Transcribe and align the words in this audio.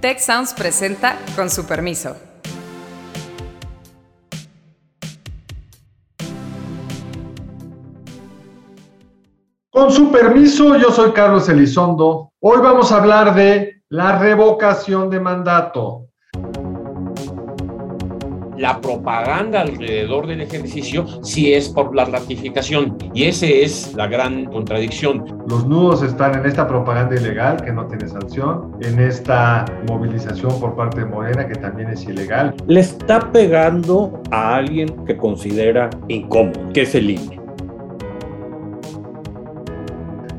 Tech 0.00 0.20
Sounds 0.20 0.54
presenta 0.54 1.18
con 1.34 1.50
su 1.50 1.66
permiso. 1.66 2.16
Con 9.70 9.90
su 9.90 10.12
permiso, 10.12 10.76
yo 10.76 10.92
soy 10.92 11.10
Carlos 11.10 11.48
Elizondo. 11.48 12.30
Hoy 12.38 12.58
vamos 12.62 12.92
a 12.92 12.98
hablar 12.98 13.34
de 13.34 13.82
la 13.88 14.20
revocación 14.20 15.10
de 15.10 15.18
mandato 15.18 16.07
la 18.58 18.80
propaganda 18.80 19.60
alrededor 19.60 20.26
del 20.26 20.40
ejercicio 20.40 21.06
sí 21.22 21.52
es 21.52 21.68
por 21.68 21.94
la 21.94 22.04
ratificación. 22.04 22.98
Y 23.14 23.24
esa 23.24 23.46
es 23.46 23.94
la 23.94 24.08
gran 24.08 24.46
contradicción. 24.46 25.24
Los 25.48 25.66
nudos 25.66 26.02
están 26.02 26.34
en 26.34 26.46
esta 26.46 26.66
propaganda 26.66 27.14
ilegal 27.16 27.62
que 27.64 27.72
no 27.72 27.86
tiene 27.86 28.08
sanción, 28.08 28.76
en 28.80 28.98
esta 28.98 29.64
movilización 29.88 30.58
por 30.60 30.74
parte 30.74 31.00
de 31.00 31.06
Morena 31.06 31.46
que 31.46 31.54
también 31.54 31.90
es 31.90 32.04
ilegal. 32.04 32.54
Le 32.66 32.80
está 32.80 33.30
pegando 33.32 34.20
a 34.30 34.56
alguien 34.56 35.04
que 35.06 35.16
considera 35.16 35.88
incómodo, 36.08 36.72
que 36.72 36.82
es 36.82 36.94
el 36.94 37.10
INE. 37.10 37.40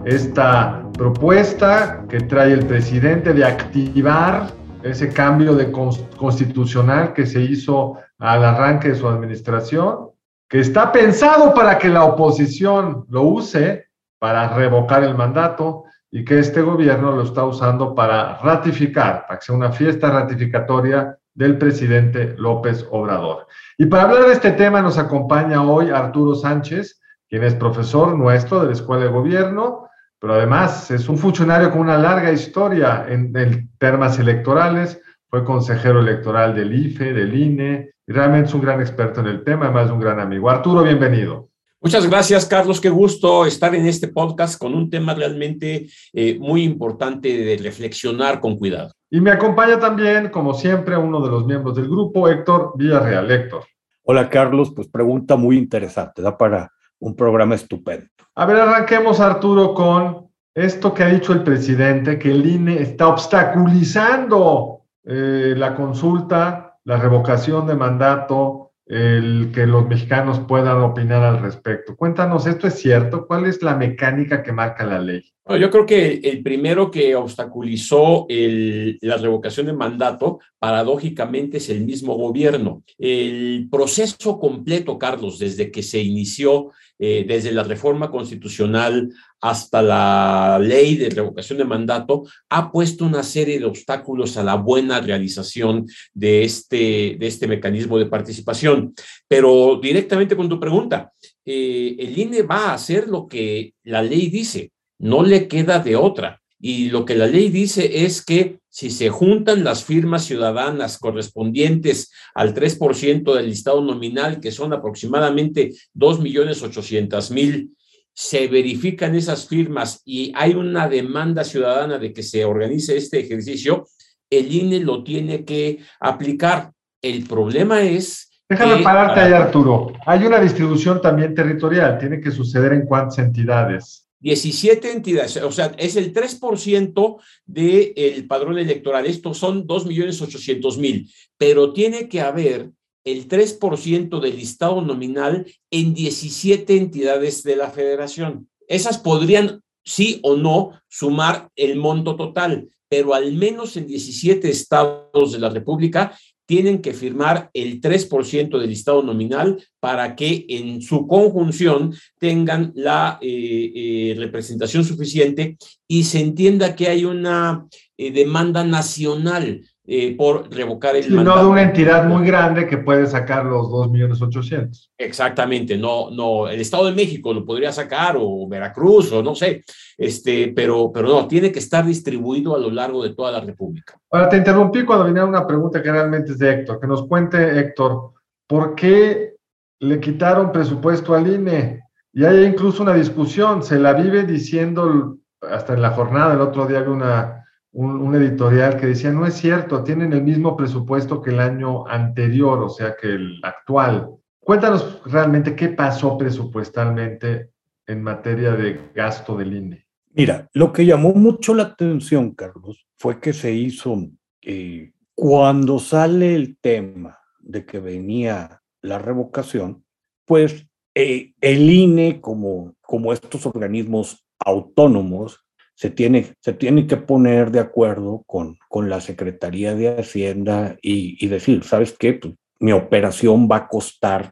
Esta 0.05 0.83
propuesta 0.97 2.03
que 2.09 2.19
trae 2.21 2.51
el 2.51 2.65
presidente 2.65 3.33
de 3.33 3.45
activar 3.45 4.47
ese 4.83 5.09
cambio 5.09 5.55
de 5.55 5.71
constitucional 5.71 7.13
que 7.13 7.25
se 7.25 7.41
hizo 7.41 7.97
al 8.19 8.43
arranque 8.43 8.89
de 8.89 8.95
su 8.95 9.07
administración, 9.07 10.09
que 10.47 10.59
está 10.59 10.91
pensado 10.91 11.53
para 11.53 11.77
que 11.77 11.89
la 11.89 12.03
oposición 12.03 13.05
lo 13.09 13.23
use 13.23 13.87
para 14.19 14.49
revocar 14.53 15.03
el 15.03 15.15
mandato 15.15 15.85
y 16.11 16.25
que 16.25 16.39
este 16.39 16.61
gobierno 16.61 17.11
lo 17.11 17.23
está 17.23 17.45
usando 17.45 17.95
para 17.95 18.37
ratificar, 18.39 19.25
para 19.27 19.39
que 19.39 19.45
sea 19.45 19.55
una 19.55 19.71
fiesta 19.71 20.09
ratificatoria 20.09 21.17
del 21.33 21.57
presidente 21.57 22.35
López 22.37 22.85
Obrador. 22.91 23.47
Y 23.77 23.85
para 23.85 24.03
hablar 24.03 24.25
de 24.25 24.33
este 24.33 24.51
tema 24.51 24.81
nos 24.81 24.97
acompaña 24.97 25.63
hoy 25.63 25.89
Arturo 25.91 26.35
Sánchez, 26.35 26.99
quien 27.29 27.43
es 27.43 27.53
profesor 27.53 28.17
nuestro 28.17 28.61
de 28.61 28.67
la 28.67 28.73
Escuela 28.73 29.03
de 29.05 29.11
Gobierno, 29.11 29.87
pero 30.19 30.33
además 30.33 30.91
es 30.91 31.07
un 31.07 31.17
funcionario 31.17 31.71
con 31.71 31.81
una 31.81 31.97
larga 31.97 32.31
historia 32.31 33.05
en, 33.07 33.31
en 33.37 33.69
temas 33.77 34.19
electorales, 34.19 34.99
fue 35.29 35.45
consejero 35.45 35.99
electoral 35.99 36.55
del 36.55 36.73
IFE, 36.73 37.13
del 37.13 37.35
INE, 37.35 37.91
realmente 38.13 38.49
es 38.49 38.53
un 38.53 38.61
gran 38.61 38.79
experto 38.81 39.21
en 39.21 39.27
el 39.27 39.43
tema, 39.43 39.65
además 39.65 39.87
de 39.87 39.93
un 39.93 39.99
gran 39.99 40.19
amigo. 40.19 40.49
Arturo, 40.49 40.83
bienvenido. 40.83 41.49
Muchas 41.81 42.09
gracias, 42.09 42.45
Carlos. 42.45 42.81
Qué 42.81 42.89
gusto 42.89 43.45
estar 43.45 43.73
en 43.73 43.85
este 43.85 44.09
podcast 44.09 44.59
con 44.59 44.73
un 44.73 44.89
tema 44.89 45.13
realmente 45.13 45.87
eh, 46.11 46.37
muy 46.37 46.63
importante 46.63 47.29
de 47.29 47.57
reflexionar 47.57 48.41
con 48.41 48.57
cuidado. 48.57 48.91
Y 49.09 49.21
me 49.21 49.31
acompaña 49.31 49.79
también, 49.79 50.29
como 50.29 50.53
siempre, 50.53 50.97
uno 50.97 51.21
de 51.21 51.29
los 51.29 51.45
miembros 51.45 51.75
del 51.75 51.87
grupo, 51.87 52.27
Héctor 52.27 52.73
Villarreal. 52.75 53.31
Héctor. 53.31 53.63
Hola, 54.03 54.29
Carlos. 54.29 54.73
Pues 54.75 54.89
pregunta 54.89 55.37
muy 55.37 55.57
interesante. 55.57 56.21
Da 56.21 56.37
para 56.37 56.69
un 56.99 57.15
programa 57.15 57.55
estupendo. 57.55 58.07
A 58.35 58.45
ver, 58.45 58.57
arranquemos, 58.57 59.21
Arturo, 59.21 59.73
con 59.73 60.27
esto 60.53 60.93
que 60.93 61.03
ha 61.03 61.09
dicho 61.09 61.31
el 61.31 61.43
presidente, 61.43 62.19
que 62.19 62.31
el 62.31 62.45
INE 62.45 62.81
está 62.81 63.07
obstaculizando 63.07 64.81
eh, 65.05 65.53
la 65.55 65.75
consulta, 65.75 66.68
la 66.85 66.97
revocación 66.97 67.67
de 67.67 67.75
mandato, 67.75 68.71
el 68.85 69.51
que 69.53 69.67
los 69.67 69.87
mexicanos 69.87 70.39
puedan 70.39 70.81
opinar 70.81 71.21
al 71.23 71.41
respecto. 71.41 71.95
Cuéntanos, 71.95 72.47
¿esto 72.47 72.67
es 72.67 72.73
cierto? 72.73 73.27
¿Cuál 73.27 73.45
es 73.45 73.61
la 73.61 73.75
mecánica 73.75 74.41
que 74.41 74.51
marca 74.51 74.83
la 74.85 74.99
ley? 74.99 75.23
yo 75.57 75.71
creo 75.71 75.85
que 75.85 76.19
el 76.23 76.43
primero 76.43 76.91
que 76.91 77.15
obstaculizó 77.15 78.27
la 78.29 79.17
revocación 79.17 79.65
de 79.65 79.73
mandato, 79.73 80.39
paradójicamente, 80.59 81.57
es 81.57 81.69
el 81.69 81.85
mismo 81.85 82.15
gobierno. 82.15 82.83
El 82.99 83.67
proceso 83.71 84.39
completo, 84.39 84.99
Carlos, 84.99 85.39
desde 85.39 85.71
que 85.71 85.81
se 85.81 86.01
inició, 86.01 86.71
eh, 86.99 87.25
desde 87.27 87.51
la 87.51 87.63
reforma 87.63 88.11
constitucional 88.11 89.09
hasta 89.41 89.81
la 89.81 90.59
ley 90.61 90.97
de 90.97 91.09
revocación 91.09 91.57
de 91.57 91.65
mandato, 91.65 92.23
ha 92.49 92.71
puesto 92.71 93.05
una 93.05 93.23
serie 93.23 93.57
de 93.57 93.65
obstáculos 93.65 94.35
a 94.37 94.43
la 94.43 94.55
buena 94.55 94.99
realización 94.99 95.87
de 96.13 96.43
este, 96.43 97.15
de 97.17 97.27
este 97.27 97.47
mecanismo 97.47 97.97
de 97.97 98.07
participación. 98.07 98.93
Pero 99.27 99.79
directamente 99.81 100.35
con 100.35 100.49
tu 100.49 100.59
pregunta, 100.59 101.11
eh, 101.45 101.95
el 101.97 102.17
INE 102.17 102.41
va 102.43 102.71
a 102.71 102.73
hacer 102.73 103.07
lo 103.07 103.27
que 103.27 103.73
la 103.83 104.03
ley 104.03 104.29
dice 104.29 104.71
no 104.99 105.23
le 105.23 105.47
queda 105.47 105.79
de 105.79 105.95
otra. 105.95 106.41
Y 106.59 106.89
lo 106.89 107.05
que 107.05 107.15
la 107.15 107.25
ley 107.25 107.49
dice 107.49 108.05
es 108.05 108.23
que 108.23 108.59
si 108.69 108.91
se 108.91 109.09
juntan 109.09 109.63
las 109.63 109.83
firmas 109.83 110.25
ciudadanas 110.25 110.97
correspondientes 110.97 112.11
al 112.35 112.53
3% 112.53 113.33
del 113.33 113.45
listado 113.47 113.81
nominal, 113.81 114.39
que 114.39 114.51
son 114.51 114.73
aproximadamente 114.73 115.71
2.800.000, 115.95 117.69
se 118.13 118.47
verifican 118.47 119.15
esas 119.15 119.47
firmas 119.47 120.01
y 120.03 120.33
hay 120.35 120.53
una 120.53 120.89
demanda 120.89 121.45
ciudadana 121.45 121.97
de 121.97 122.11
que 122.11 122.21
se 122.21 122.43
organice 122.43 122.97
este 122.97 123.19
ejercicio, 123.21 123.87
el 124.29 124.53
INE 124.53 124.81
lo 124.81 125.03
tiene 125.03 125.45
que 125.45 125.79
aplicar. 126.01 126.71
El 127.01 127.23
problema 127.23 127.81
es... 127.81 128.29
Déjame 128.49 128.83
pararte 128.83 129.21
ahí, 129.21 129.31
Arturo. 129.31 129.93
Hay 130.05 130.25
una 130.25 130.39
distribución 130.39 131.01
también 131.01 131.33
territorial, 131.33 131.97
tiene 131.97 132.19
que 132.19 132.31
suceder 132.31 132.73
en 132.73 132.85
cuántas 132.85 133.19
entidades. 133.19 134.08
17 134.19 134.91
entidades, 134.91 135.37
o 135.37 135.51
sea, 135.51 135.73
es 135.77 135.95
el 135.95 136.13
3% 136.13 137.21
del 137.45 138.27
padrón 138.27 138.59
electoral. 138.59 139.05
Estos 139.05 139.37
son 139.37 139.65
2.800.000, 139.65 141.11
pero 141.37 141.73
tiene 141.73 142.09
que 142.09 142.21
haber 142.21 142.71
el 143.05 143.27
3% 143.27 144.19
del 144.19 144.35
listado 144.35 144.81
nominal 144.81 145.45
en 145.71 145.93
17 145.93 146.75
entidades 146.75 147.43
de 147.43 147.55
la 147.55 147.71
federación. 147.71 148.49
Esas 148.67 148.97
podrían, 148.97 149.61
sí 149.83 150.19
o 150.21 150.35
no, 150.35 150.79
sumar 150.87 151.49
el 151.55 151.77
monto 151.77 152.15
total, 152.15 152.69
pero 152.89 153.13
al 153.13 153.33
menos 153.33 153.77
en 153.77 153.87
17 153.87 154.49
estados 154.49 155.31
de 155.31 155.39
la 155.39 155.49
República 155.49 156.17
tienen 156.49 156.81
que 156.81 156.93
firmar 156.93 157.51
el 157.53 157.79
3% 157.79 158.57
del 158.57 158.69
listado 158.69 159.03
nominal 159.03 159.63
para 159.79 160.15
que 160.15 160.47
en 160.49 160.81
su 160.81 161.05
conjunción 161.05 161.93
tengan 162.17 162.71
la 162.73 163.19
eh, 163.21 163.71
eh, 163.75 164.15
representación 164.17 164.83
suficiente 164.83 165.57
y 165.87 166.05
se 166.05 166.19
entienda 166.19 166.75
que 166.75 166.87
hay 166.87 167.05
una 167.05 167.67
eh, 167.97 168.11
demanda 168.11 168.63
nacional 168.63 169.63
eh, 169.91 170.15
por 170.15 170.53
revocar 170.53 170.95
el 170.95 171.09
mandato. 171.09 171.37
No 171.37 171.43
de 171.45 171.49
una 171.49 171.61
entidad 171.63 172.05
muy 172.05 172.23
grande 172.23 172.67
que 172.67 172.77
puede 172.77 173.07
sacar 173.07 173.43
los 173.43 173.71
2 173.71 173.89
millones 173.89 174.21
800. 174.21 174.91
Exactamente, 174.95 175.79
no, 175.79 176.11
no, 176.11 176.47
el 176.47 176.61
Estado 176.61 176.85
de 176.85 176.91
México 176.91 177.33
lo 177.33 177.43
podría 177.43 177.71
sacar 177.71 178.15
o 178.19 178.47
Veracruz 178.47 179.11
o 179.11 179.23
no 179.23 179.33
sé, 179.33 179.63
este, 179.97 180.53
pero, 180.55 180.91
pero 180.93 181.07
no, 181.07 181.27
tiene 181.27 181.51
que 181.51 181.57
estar 181.57 181.83
distribuido 181.83 182.55
a 182.55 182.59
lo 182.59 182.69
largo 182.69 183.01
de 183.01 183.15
toda 183.15 183.31
la 183.31 183.39
República. 183.39 183.97
Ahora, 184.11 184.29
te 184.29 184.37
interrumpí 184.37 184.85
cuando 184.85 185.05
venía 185.05 185.25
una 185.25 185.47
pregunta 185.47 185.81
que 185.81 185.91
realmente 185.91 186.33
es 186.33 186.37
de 186.37 186.51
Héctor, 186.51 186.79
que 186.79 186.85
nos 186.85 187.07
cuente 187.07 187.59
Héctor, 187.59 188.11
¿por 188.45 188.75
qué 188.75 189.37
le 189.79 189.99
quitaron 189.99 190.51
presupuesto 190.51 191.15
al 191.15 191.25
INE? 191.25 191.81
Y 192.13 192.25
hay 192.25 192.43
incluso 192.43 192.83
una 192.83 192.93
discusión, 192.93 193.63
se 193.63 193.79
la 193.79 193.93
vive 193.93 194.21
diciendo 194.21 195.17
hasta 195.41 195.73
en 195.73 195.81
la 195.81 195.89
jornada, 195.89 196.35
el 196.35 196.41
otro 196.41 196.67
día 196.67 196.77
había 196.77 196.91
una 196.91 197.38
un, 197.71 198.15
editorial 198.15 198.77
que 198.77 198.87
decía, 198.87 199.11
no 199.11 199.25
es 199.25 199.35
cierto, 199.35 199.83
tienen 199.83 200.13
el 200.13 200.23
mismo 200.23 200.57
presupuesto 200.57 201.21
que 201.21 201.31
el 201.31 201.39
año 201.39 201.87
anterior, 201.87 202.59
o 202.59 202.69
sea, 202.69 202.95
que 202.95 203.07
el 203.07 203.39
actual. 203.43 204.09
Cuéntanos 204.39 205.01
realmente 205.05 205.55
qué 205.55 205.69
pasó 205.69 206.17
presupuestalmente 206.17 207.51
en 207.85 208.01
materia 208.01 208.53
de 208.53 208.91
gasto 208.95 209.37
del 209.37 209.55
INE. 209.55 209.85
Mira, 210.11 210.47
lo 210.53 210.73
que 210.73 210.85
llamó 210.85 211.13
mucho 211.13 211.53
la 211.53 211.63
atención, 211.63 212.31
Carlos, 212.31 212.87
fue 212.97 213.19
que 213.19 213.33
se 213.33 213.51
hizo 213.51 214.09
eh, 214.41 214.91
cuando 215.13 215.79
sale 215.79 216.35
el 216.35 216.57
tema 216.57 217.19
de 217.39 217.65
que 217.65 217.79
venía 217.79 218.61
la 218.81 218.97
revocación, 218.97 219.83
pues 220.25 220.67
eh, 220.95 221.33
el 221.41 221.69
INE, 221.69 222.19
como, 222.19 222.75
como 222.81 223.13
estos 223.13 223.45
organismos 223.45 224.25
autónomos, 224.39 225.45
se 225.79 225.89
tiene, 225.89 226.33
se 226.41 226.51
tiene 226.51 226.87
que 226.87 226.97
poner 226.97 227.51
de 227.51 227.61
acuerdo 227.61 228.23
con, 228.27 228.57
con 228.67 228.89
la 228.89 228.99
Secretaría 228.99 229.75
de 229.75 229.97
Hacienda 229.97 230.77
y, 230.81 231.25
decir, 231.27 231.63
¿sabes 231.63 231.95
qué? 231.97 232.15
Pues, 232.15 232.33
mi 232.59 232.73
operación 232.73 233.47
va 233.49 233.55
a 233.55 233.67
costar 233.69 234.29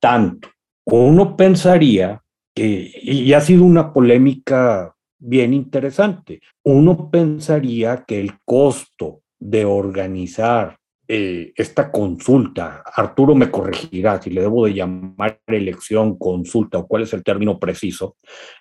tanto. 0.00 0.48
Uno 0.86 1.36
pensaría 1.36 2.22
que, 2.54 2.90
y 3.02 3.30
ha 3.34 3.42
sido 3.42 3.64
una 3.64 3.92
polémica 3.92 4.94
bien 5.18 5.52
interesante, 5.52 6.40
uno 6.64 7.10
pensaría 7.10 8.04
que 8.06 8.18
el 8.20 8.38
costo 8.46 9.20
de 9.38 9.66
organizar 9.66 10.78
eh, 11.10 11.52
esta 11.56 11.90
consulta, 11.90 12.82
Arturo 12.84 13.34
me 13.34 13.50
corregirá 13.50 14.20
si 14.20 14.28
le 14.28 14.42
debo 14.42 14.66
de 14.66 14.74
llamar 14.74 15.40
elección, 15.46 16.18
consulta 16.18 16.78
o 16.78 16.86
cuál 16.86 17.04
es 17.04 17.14
el 17.14 17.24
término 17.24 17.58
preciso, 17.58 18.16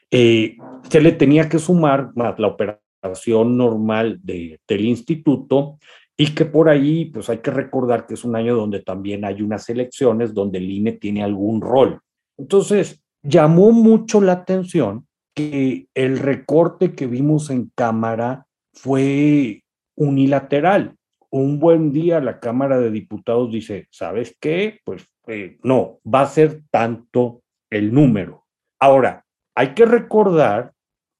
eh, 0.09 0.55
se 0.89 1.01
le 1.01 1.11
tenía 1.11 1.49
que 1.49 1.59
sumar 1.59 2.11
más 2.15 2.39
la 2.39 2.47
operación 2.47 3.57
normal 3.57 4.19
de, 4.23 4.61
del 4.65 4.85
instituto 4.85 5.77
y 6.15 6.33
que 6.33 6.45
por 6.45 6.69
ahí, 6.69 7.05
pues 7.05 7.29
hay 7.29 7.39
que 7.39 7.51
recordar 7.51 8.07
que 8.07 8.13
es 8.13 8.23
un 8.23 8.35
año 8.35 8.55
donde 8.55 8.81
también 8.81 9.25
hay 9.25 9.41
unas 9.41 9.69
elecciones 9.69 10.33
donde 10.33 10.57
el 10.59 10.71
INE 10.71 10.93
tiene 10.93 11.23
algún 11.23 11.59
rol. 11.61 11.99
Entonces, 12.37 13.03
llamó 13.21 13.71
mucho 13.71 14.21
la 14.21 14.31
atención 14.31 15.05
que 15.35 15.87
el 15.93 16.17
recorte 16.17 16.95
que 16.95 17.07
vimos 17.07 17.49
en 17.49 17.71
cámara 17.75 18.47
fue 18.73 19.63
unilateral. 19.95 20.95
Un 21.29 21.59
buen 21.59 21.91
día 21.91 22.19
la 22.21 22.39
Cámara 22.39 22.79
de 22.79 22.91
Diputados 22.91 23.51
dice, 23.51 23.87
¿sabes 23.91 24.35
qué? 24.39 24.79
Pues 24.85 25.05
eh, 25.27 25.57
no, 25.63 25.99
va 26.05 26.21
a 26.21 26.27
ser 26.27 26.63
tanto 26.71 27.43
el 27.69 27.93
número. 27.93 28.45
Ahora, 28.79 29.25
hay 29.55 29.73
que 29.73 29.85
recordar 29.85 30.73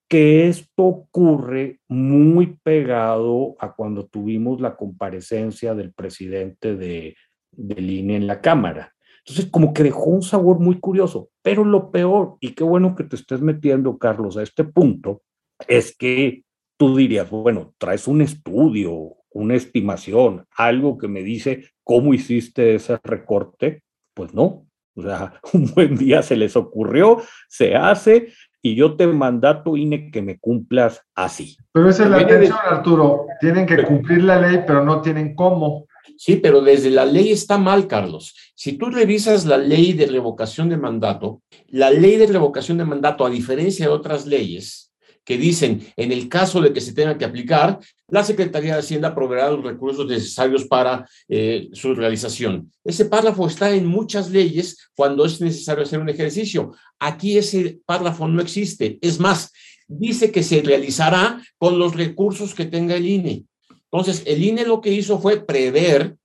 que 0.09 0.47
esto 0.47 0.83
ocurre 0.83 1.79
muy 1.89 2.57
pegado 2.63 3.55
a 3.59 3.73
cuando 3.73 4.05
tuvimos 4.05 4.61
la 4.61 4.77
comparecencia 4.77 5.73
del 5.73 5.93
presidente 5.93 6.75
de, 6.75 7.15
del 7.51 8.09
en 8.09 8.27
la 8.27 8.39
Cámara. 8.39 8.93
Entonces, 9.19 9.51
como 9.51 9.73
que 9.73 9.83
dejó 9.83 10.05
un 10.05 10.21
sabor 10.21 10.59
muy 10.59 10.79
curioso. 10.79 11.29
Pero 11.41 11.65
lo 11.65 11.91
peor, 11.91 12.37
y 12.39 12.53
qué 12.53 12.63
bueno 12.63 12.95
que 12.95 13.03
te 13.03 13.17
estés 13.17 13.41
metiendo, 13.41 13.97
Carlos, 13.97 14.37
a 14.37 14.43
este 14.43 14.63
punto, 14.63 15.21
es 15.67 15.95
que 15.97 16.45
tú 16.77 16.95
dirías, 16.95 17.29
bueno, 17.29 17.73
traes 17.77 18.07
un 18.07 18.21
estudio, 18.21 19.16
una 19.37 19.55
estimación, 19.55 20.45
algo 20.55 20.97
que 20.97 21.07
me 21.07 21.23
dice 21.23 21.69
cómo 21.83 22.13
hiciste 22.13 22.75
ese 22.75 22.99
recorte. 23.03 23.83
Pues 24.13 24.33
no, 24.33 24.67
o 24.95 25.01
sea, 25.01 25.39
un 25.53 25.71
buen 25.73 25.95
día 25.95 26.21
se 26.21 26.35
les 26.35 26.55
ocurrió, 26.55 27.21
se 27.47 27.75
hace 27.75 28.33
y 28.61 28.75
yo 28.75 28.95
te 28.95 29.07
mandato, 29.07 29.77
INE, 29.77 30.11
que 30.11 30.21
me 30.21 30.39
cumplas 30.39 31.01
así. 31.15 31.55
Pero 31.71 31.89
esa 31.89 32.03
es 32.03 32.09
la 32.09 32.17
atención, 32.17 32.57
Arturo. 32.65 33.27
Tienen 33.39 33.65
que 33.65 33.83
cumplir 33.83 34.23
la 34.23 34.41
ley, 34.41 34.63
pero 34.65 34.83
no 34.83 35.01
tienen 35.01 35.35
cómo. 35.35 35.85
Sí, 36.17 36.37
pero 36.37 36.61
desde 36.61 36.89
la 36.89 37.05
ley 37.05 37.31
está 37.31 37.57
mal, 37.57 37.87
Carlos. 37.87 38.35
Si 38.55 38.73
tú 38.73 38.89
revisas 38.89 39.45
la 39.45 39.57
ley 39.57 39.93
de 39.93 40.07
revocación 40.07 40.67
de 40.69 40.77
mandato, 40.77 41.43
la 41.67 41.91
ley 41.91 42.17
de 42.17 42.27
revocación 42.27 42.79
de 42.79 42.85
mandato, 42.85 43.25
a 43.25 43.29
diferencia 43.29 43.85
de 43.85 43.93
otras 43.93 44.25
leyes 44.25 44.86
que 45.27 45.37
dicen, 45.37 45.85
en 45.97 46.13
el 46.13 46.29
caso 46.29 46.61
de 46.61 46.71
que 46.71 46.79
se 46.79 46.93
tenga 46.93 47.17
que 47.17 47.25
aplicar, 47.25 47.79
la 48.07 48.23
Secretaría 48.23 48.73
de 48.73 48.79
Hacienda 48.79 49.13
proveerá 49.13 49.51
los 49.51 49.61
recursos 49.61 50.07
necesarios 50.07 50.63
para 50.63 51.05
eh, 51.27 51.67
su 51.73 51.93
realización. 51.93 52.71
Ese 52.85 53.03
párrafo 53.03 53.45
está 53.45 53.75
en 53.75 53.85
muchas 53.85 54.29
leyes 54.31 54.89
cuando 54.95 55.25
es 55.25 55.41
necesario 55.41 55.83
hacer 55.83 55.99
un 55.99 56.07
ejercicio. 56.07 56.71
Aquí 56.97 57.37
ese 57.37 57.81
párrafo 57.85 58.25
no 58.29 58.41
existe. 58.41 58.99
Es 59.01 59.19
más, 59.19 59.51
dice 59.89 60.31
que 60.31 60.43
se 60.43 60.61
realizará 60.61 61.43
con 61.57 61.77
los 61.77 61.93
recursos 61.93 62.55
que 62.55 62.63
tenga 62.63 62.95
el 62.95 63.05
INE. 63.05 63.43
Entonces, 63.91 64.23
el 64.25 64.41
INE 64.41 64.65
lo 64.65 64.79
que 64.79 64.93
hizo 64.93 65.19
fue 65.19 65.45
prever 65.45 66.15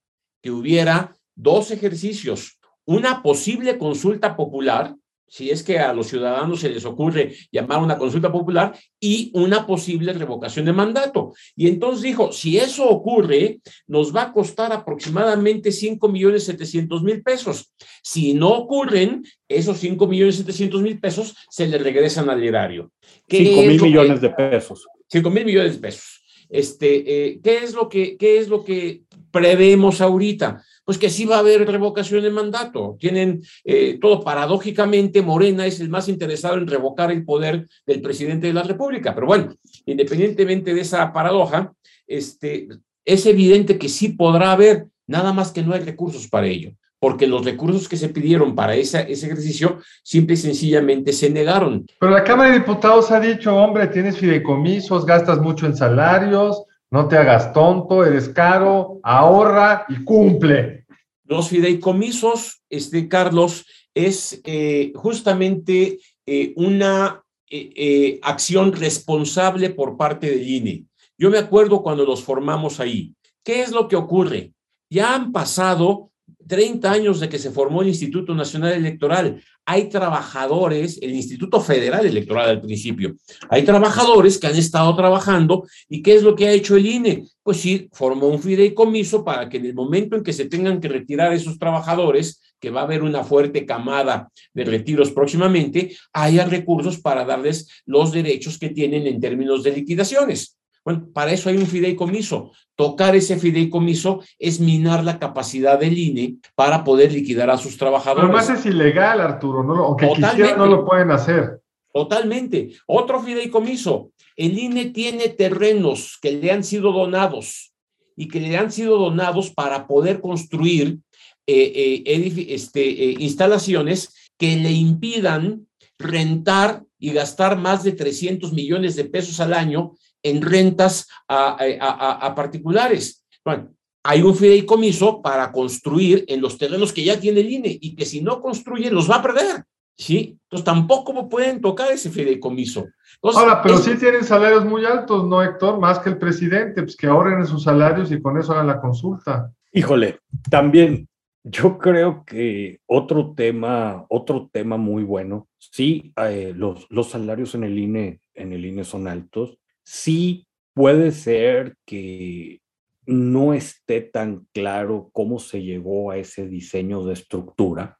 que 0.41 0.51
hubiera 0.51 1.13
dos 1.35 1.71
ejercicios, 1.71 2.57
una 2.85 3.21
posible 3.21 3.77
consulta 3.77 4.37
popular, 4.37 4.95
si 5.33 5.49
es 5.49 5.63
que 5.63 5.79
a 5.79 5.93
los 5.93 6.09
ciudadanos 6.09 6.59
se 6.59 6.69
les 6.69 6.85
ocurre 6.85 7.33
llamar 7.51 7.81
una 7.81 7.97
consulta 7.97 8.31
popular, 8.31 8.71
y 8.99 9.31
una 9.33 9.65
posible 9.65 10.13
revocación 10.13 10.65
de 10.65 10.73
mandato. 10.73 11.33
Y 11.55 11.67
entonces 11.67 12.03
dijo, 12.03 12.31
si 12.31 12.59
eso 12.59 12.87
ocurre, 12.87 13.61
nos 13.87 14.15
va 14.15 14.25
a 14.25 14.31
costar 14.31 14.71
aproximadamente 14.71 15.71
5 15.71 16.07
millones 16.07 16.43
700 16.43 17.01
mil 17.01 17.23
pesos. 17.23 17.73
Si 18.03 18.35
no 18.35 18.49
ocurren, 18.49 19.23
esos 19.49 19.79
5 19.79 20.05
millones 20.05 20.35
700 20.35 20.83
mil 20.83 20.99
pesos 20.99 21.35
se 21.49 21.67
le 21.67 21.79
regresan 21.79 22.29
al 22.29 22.43
erario. 22.43 22.91
5 23.27 23.61
mil 23.63 23.81
millones 23.81 24.21
de 24.21 24.29
pesos. 24.29 24.85
5 25.07 25.29
mil 25.31 25.45
millones 25.45 25.73
de 25.73 25.79
pesos. 25.79 26.23
Este, 26.47 27.25
eh, 27.25 27.39
¿qué, 27.43 27.57
es 27.57 27.73
lo 27.73 27.89
que, 27.89 28.17
¿Qué 28.17 28.37
es 28.37 28.49
lo 28.49 28.63
que 28.63 29.01
prevemos 29.31 29.99
ahorita? 29.99 30.63
Pues 30.85 30.97
que 30.97 31.09
sí 31.09 31.25
va 31.25 31.37
a 31.37 31.39
haber 31.39 31.65
revocación 31.65 32.23
de 32.23 32.29
mandato. 32.29 32.97
Tienen 32.99 33.41
eh, 33.63 33.97
todo 34.01 34.23
paradójicamente, 34.23 35.21
Morena 35.21 35.65
es 35.65 35.79
el 35.79 35.89
más 35.89 36.09
interesado 36.09 36.57
en 36.57 36.67
revocar 36.67 37.11
el 37.11 37.23
poder 37.23 37.67
del 37.85 38.01
presidente 38.01 38.47
de 38.47 38.53
la 38.53 38.63
República. 38.63 39.15
Pero 39.15 39.27
bueno, 39.27 39.55
independientemente 39.85 40.73
de 40.73 40.81
esa 40.81 41.11
paradoja, 41.13 41.73
este, 42.05 42.67
es 43.05 43.25
evidente 43.25 43.77
que 43.77 43.89
sí 43.89 44.09
podrá 44.09 44.51
haber, 44.51 44.87
nada 45.07 45.33
más 45.33 45.51
que 45.51 45.63
no 45.63 45.73
hay 45.73 45.81
recursos 45.81 46.27
para 46.27 46.47
ello 46.47 46.73
porque 47.03 47.27
los 47.27 47.43
recursos 47.43 47.89
que 47.89 47.97
se 47.97 48.07
pidieron 48.07 48.55
para 48.55 48.75
ese 48.75 49.01
ejercicio 49.11 49.79
simple 50.03 50.35
y 50.35 50.37
sencillamente 50.37 51.11
se 51.11 51.29
negaron. 51.29 51.85
Pero 51.99 52.13
la 52.13 52.23
Cámara 52.23 52.51
de 52.51 52.59
Diputados 52.59 53.11
ha 53.11 53.19
dicho, 53.19 53.53
hombre, 53.53 53.87
tienes 53.87 54.17
fideicomisos, 54.17 55.05
gastas 55.05 55.41
mucho 55.41 55.65
en 55.65 55.75
salarios, 55.75 56.63
no 56.93 57.07
te 57.07 57.17
hagas 57.17 57.51
tonto, 57.53 58.05
eres 58.05 58.29
caro, 58.29 58.99
ahorra 59.01 59.83
y 59.89 60.03
cumple. 60.03 60.85
Los 61.23 61.49
fideicomisos, 61.49 62.61
este, 62.69 63.07
Carlos, 63.07 63.65
es 63.95 64.39
eh, 64.43 64.91
justamente 64.93 65.97
eh, 66.27 66.53
una 66.55 67.23
eh, 67.49 68.19
acción 68.21 68.73
responsable 68.73 69.71
por 69.71 69.97
parte 69.97 70.29
del 70.29 70.47
INE. 70.47 70.85
Yo 71.17 71.31
me 71.31 71.39
acuerdo 71.39 71.81
cuando 71.81 72.05
los 72.05 72.23
formamos 72.23 72.79
ahí. 72.79 73.15
¿Qué 73.43 73.63
es 73.63 73.71
lo 73.71 73.87
que 73.87 73.95
ocurre? 73.95 74.53
Ya 74.87 75.15
han 75.15 75.31
pasado 75.31 76.11
30 76.47 76.91
años 76.91 77.19
de 77.19 77.29
que 77.29 77.39
se 77.39 77.51
formó 77.51 77.81
el 77.81 77.89
Instituto 77.89 78.33
Nacional 78.33 78.73
Electoral. 78.73 79.41
Hay 79.65 79.89
trabajadores, 79.89 80.99
el 81.01 81.11
Instituto 81.15 81.61
Federal 81.61 82.05
Electoral 82.05 82.49
al 82.49 82.61
principio, 82.61 83.15
hay 83.49 83.63
trabajadores 83.63 84.37
que 84.37 84.47
han 84.47 84.55
estado 84.55 84.93
trabajando 84.95 85.65
y 85.87 86.01
¿qué 86.01 86.15
es 86.15 86.23
lo 86.23 86.35
que 86.35 86.47
ha 86.47 86.51
hecho 86.51 86.75
el 86.75 86.85
INE? 86.85 87.25
Pues 87.41 87.57
sí, 87.57 87.89
formó 87.93 88.27
un 88.27 88.41
fideicomiso 88.41 89.23
para 89.23 89.47
que 89.47 89.57
en 89.57 89.65
el 89.67 89.73
momento 89.73 90.15
en 90.15 90.23
que 90.23 90.33
se 90.33 90.45
tengan 90.45 90.81
que 90.81 90.89
retirar 90.89 91.33
esos 91.33 91.57
trabajadores, 91.57 92.41
que 92.59 92.69
va 92.69 92.81
a 92.81 92.83
haber 92.83 93.03
una 93.03 93.23
fuerte 93.23 93.65
camada 93.65 94.29
de 94.53 94.65
retiros 94.65 95.11
próximamente, 95.11 95.95
haya 96.13 96.45
recursos 96.45 96.99
para 96.99 97.25
darles 97.25 97.69
los 97.85 98.11
derechos 98.11 98.57
que 98.57 98.69
tienen 98.69 99.07
en 99.07 99.19
términos 99.19 99.63
de 99.63 99.71
liquidaciones. 99.71 100.57
Bueno, 100.85 101.07
para 101.13 101.31
eso 101.31 101.49
hay 101.49 101.57
un 101.57 101.67
fideicomiso. 101.67 102.51
Tocar 102.75 103.15
ese 103.15 103.37
fideicomiso 103.37 104.21
es 104.37 104.59
minar 104.59 105.03
la 105.03 105.17
capacidad 105.17 105.79
del 105.79 105.97
INE 105.97 106.35
para 106.55 106.83
poder 106.83 107.11
liquidar 107.13 107.49
a 107.49 107.57
sus 107.57 107.77
trabajadores. 107.77 108.29
Pero 108.29 108.33
más 108.33 108.49
es 108.49 108.65
ilegal, 108.65 109.21
Arturo, 109.21 109.63
¿no? 109.63 109.85
aunque 109.85 110.09
quisieran 110.09 110.57
no 110.57 110.65
lo 110.65 110.85
pueden 110.85 111.11
hacer. 111.11 111.61
Totalmente. 111.93 112.71
Otro 112.87 113.21
fideicomiso. 113.21 114.11
El 114.35 114.57
INE 114.57 114.85
tiene 114.85 115.29
terrenos 115.29 116.17
que 116.21 116.31
le 116.31 116.51
han 116.51 116.63
sido 116.63 116.91
donados 116.91 117.73
y 118.15 118.27
que 118.27 118.39
le 118.39 118.57
han 118.57 118.71
sido 118.71 118.97
donados 118.97 119.51
para 119.51 119.87
poder 119.87 120.19
construir 120.19 120.99
eh, 121.45 122.03
eh, 122.05 122.45
este, 122.49 122.81
eh, 122.81 123.15
instalaciones 123.19 124.31
que 124.37 124.55
le 124.57 124.71
impidan 124.71 125.67
rentar 125.99 126.83
y 126.97 127.11
gastar 127.13 127.57
más 127.57 127.83
de 127.83 127.91
300 127.91 128.53
millones 128.53 128.95
de 128.95 129.05
pesos 129.05 129.39
al 129.39 129.53
año 129.53 129.93
en 130.23 130.41
rentas 130.41 131.07
a, 131.27 132.33
particulares. 132.35 133.23
Bueno, 133.43 133.73
hay 134.03 134.21
un 134.21 134.35
fideicomiso 134.35 135.21
para 135.21 135.51
construir 135.51 136.25
en 136.27 136.41
los 136.41 136.57
terrenos 136.57 136.91
que 136.91 137.03
ya 137.03 137.19
tiene 137.19 137.41
el 137.41 137.51
INE 137.51 137.77
y 137.79 137.95
que 137.95 138.05
si 138.05 138.21
no 138.21 138.41
construye 138.41 138.89
los 138.89 139.09
va 139.09 139.17
a 139.17 139.21
perder. 139.21 139.63
¿Sí? 139.95 140.39
Entonces 140.45 140.65
tampoco 140.65 141.29
pueden 141.29 141.61
tocar 141.61 141.91
ese 141.91 142.09
fideicomiso. 142.09 142.87
Ahora, 143.21 143.61
pero 143.61 143.77
sí 143.77 143.95
tienen 143.95 144.23
salarios 144.23 144.65
muy 144.65 144.83
altos, 144.85 145.27
¿no, 145.27 145.43
Héctor? 145.43 145.79
Más 145.79 145.99
que 145.99 146.09
el 146.09 146.17
presidente, 146.17 146.81
pues 146.81 146.97
que 146.97 147.05
ahorren 147.05 147.39
en 147.39 147.45
sus 147.45 147.63
salarios 147.63 148.11
y 148.11 148.19
con 148.19 148.39
eso 148.39 148.53
hagan 148.53 148.67
la 148.67 148.81
consulta. 148.81 149.51
Híjole, 149.71 150.19
también 150.49 151.07
yo 151.43 151.77
creo 151.77 152.23
que 152.25 152.79
otro 152.85 153.33
tema, 153.35 154.05
otro 154.09 154.49
tema 154.51 154.77
muy 154.77 155.03
bueno, 155.03 155.47
sí, 155.57 156.13
eh, 156.15 156.53
los, 156.55 156.87
los 156.89 157.09
salarios 157.09 157.53
en 157.55 157.65
el 157.65 157.77
INE, 157.77 158.21
en 158.33 158.53
el 158.53 158.65
INE 158.65 158.83
son 158.83 159.07
altos, 159.07 159.59
sí 159.83 160.47
puede 160.73 161.11
ser 161.11 161.75
que 161.85 162.61
no 163.05 163.53
esté 163.53 164.01
tan 164.01 164.47
claro 164.53 165.09
cómo 165.11 165.39
se 165.39 165.61
llegó 165.61 166.11
a 166.11 166.17
ese 166.17 166.47
diseño 166.47 167.03
de 167.03 167.13
estructura. 167.13 167.99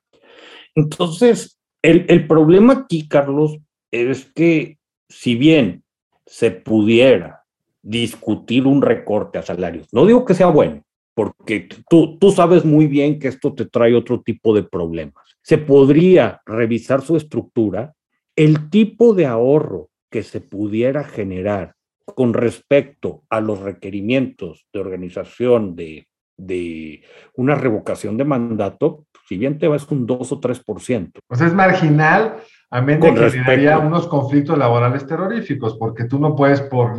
Entonces, 0.76 1.60
el, 1.82 2.28
problema 2.28 2.74
aquí, 2.74 3.08
Carlos, 3.08 3.58
es 3.92 4.26
que 4.34 4.78
si 5.10 5.36
bien 5.36 5.84
se 6.26 6.52
pudiera 6.52 7.44
discutir 7.82 8.66
un 8.66 8.82
recorte 8.82 9.38
a 9.38 9.44
salarios, 9.44 9.88
no 9.92 10.06
digo 10.06 10.24
que 10.24 10.34
sea 10.34 10.48
bueno, 10.48 10.84
porque 11.14 11.68
tú, 11.90 12.18
tú 12.18 12.32
sabes 12.32 12.64
muy 12.64 12.88
bien 12.88 13.20
que 13.20 13.28
esto 13.28 13.54
te 13.54 13.66
trae 13.66 13.94
otro 13.94 14.22
tipo 14.22 14.56
de 14.56 14.64
problemas. 14.64 15.36
Se 15.42 15.58
podría 15.58 16.42
revisar 16.46 17.02
su 17.02 17.18
estructura, 17.18 17.94
el 18.36 18.70
tipo 18.70 19.14
de 19.14 19.26
ahorro 19.26 19.90
que 20.14 20.22
se 20.22 20.42
pudiera 20.42 21.04
generar 21.04 21.74
con 22.06 22.36
respecto 22.36 23.24
a 23.32 23.42
los 23.42 23.62
requerimientos 23.62 24.68
de 24.72 24.80
organización 24.80 25.76
de, 25.76 26.08
de 26.38 27.02
una 27.34 27.56
revocación 27.56 28.16
de 28.16 28.24
mandato, 28.24 29.08
si 29.28 29.40
bien 29.40 29.58
te 29.58 29.68
vas 29.68 29.90
un 29.90 30.06
2 30.06 30.32
o 30.34 30.40
3%. 30.40 31.12
Pues 31.28 31.42
es 31.42 31.52
marginal, 31.56 32.36
a 32.70 32.82
menos 32.82 33.10
que 33.10 33.32
generaría 33.32 33.80
unos 33.80 34.06
conflictos 34.06 34.56
laborales 34.56 35.08
terroríficos, 35.08 35.78
porque 35.80 36.04
tú 36.04 36.20
no 36.20 36.36
puedes 36.36 36.62
por, 36.62 36.96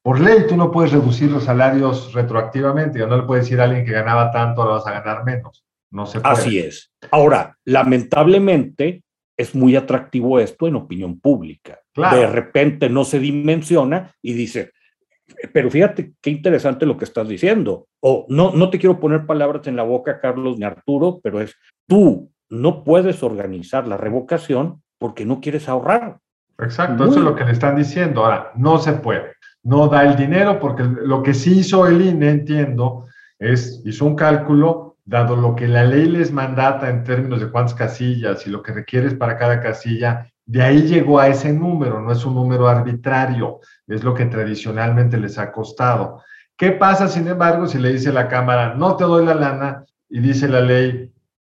por 0.00 0.18
ley 0.18 0.46
tú 0.48 0.56
no 0.56 0.70
puedes 0.70 0.92
reducir 0.92 1.30
los 1.30 1.44
salarios 1.44 2.14
retroactivamente, 2.14 3.00
ya 3.00 3.06
no 3.06 3.18
le 3.18 3.24
puedes 3.24 3.44
decir 3.44 3.60
a 3.60 3.64
alguien 3.64 3.84
que 3.84 3.92
ganaba 3.92 4.30
tanto, 4.30 4.62
ahora 4.62 4.76
vas 4.76 4.86
a 4.86 4.92
ganar 4.92 5.24
menos. 5.26 5.62
No 5.90 6.06
se 6.06 6.20
puede. 6.20 6.32
Así 6.32 6.58
es. 6.58 6.90
Ahora, 7.10 7.58
lamentablemente, 7.66 9.02
es 9.36 9.54
muy 9.54 9.76
atractivo 9.76 10.40
esto 10.40 10.66
en 10.66 10.76
opinión 10.76 11.20
pública. 11.20 11.80
Claro. 11.92 12.16
De 12.16 12.26
repente 12.26 12.88
no 12.88 13.04
se 13.04 13.18
dimensiona 13.18 14.12
y 14.22 14.32
dice, 14.32 14.72
pero 15.52 15.70
fíjate 15.70 16.12
qué 16.20 16.30
interesante 16.30 16.86
lo 16.86 16.96
que 16.96 17.04
estás 17.04 17.28
diciendo. 17.28 17.88
O 18.00 18.26
no, 18.28 18.52
no 18.52 18.70
te 18.70 18.78
quiero 18.78 18.98
poner 19.00 19.26
palabras 19.26 19.66
en 19.66 19.76
la 19.76 19.82
boca, 19.82 20.20
Carlos 20.20 20.58
ni 20.58 20.64
Arturo, 20.64 21.20
pero 21.22 21.40
es 21.40 21.54
tú 21.86 22.30
no 22.48 22.84
puedes 22.84 23.22
organizar 23.22 23.86
la 23.86 23.96
revocación 23.96 24.82
porque 24.98 25.24
no 25.24 25.40
quieres 25.40 25.68
ahorrar. 25.68 26.18
Exacto, 26.58 27.04
eso 27.04 27.18
es 27.18 27.24
lo 27.24 27.34
que 27.34 27.44
le 27.44 27.52
están 27.52 27.76
diciendo. 27.76 28.24
Ahora, 28.24 28.52
no 28.56 28.78
se 28.78 28.92
puede. 28.94 29.32
No 29.62 29.88
da 29.88 30.04
el 30.04 30.16
dinero 30.16 30.58
porque 30.58 30.84
lo 30.84 31.22
que 31.22 31.34
sí 31.34 31.58
hizo 31.58 31.86
el 31.86 32.00
INE, 32.00 32.30
entiendo, 32.30 33.06
es 33.38 33.82
hizo 33.84 34.06
un 34.06 34.16
cálculo, 34.16 34.85
dado 35.06 35.36
lo 35.36 35.54
que 35.54 35.68
la 35.68 35.84
ley 35.84 36.06
les 36.08 36.32
mandata 36.32 36.90
en 36.90 37.04
términos 37.04 37.40
de 37.40 37.50
cuántas 37.50 37.74
casillas 37.74 38.46
y 38.46 38.50
lo 38.50 38.62
que 38.62 38.72
requieres 38.72 39.14
para 39.14 39.38
cada 39.38 39.60
casilla, 39.60 40.30
de 40.44 40.62
ahí 40.62 40.82
llegó 40.82 41.18
a 41.18 41.28
ese 41.28 41.52
número, 41.52 42.00
no 42.00 42.12
es 42.12 42.24
un 42.24 42.34
número 42.34 42.68
arbitrario, 42.68 43.60
es 43.86 44.04
lo 44.04 44.14
que 44.14 44.26
tradicionalmente 44.26 45.16
les 45.16 45.38
ha 45.38 45.52
costado. 45.52 46.22
¿Qué 46.56 46.72
pasa, 46.72 47.08
sin 47.08 47.28
embargo, 47.28 47.66
si 47.66 47.78
le 47.78 47.92
dice 47.92 48.12
la 48.12 48.28
Cámara, 48.28 48.74
no 48.74 48.96
te 48.96 49.04
doy 49.04 49.24
la 49.24 49.34
lana 49.34 49.84
y 50.08 50.20
dice 50.20 50.48
la 50.48 50.60
ley, 50.60 51.12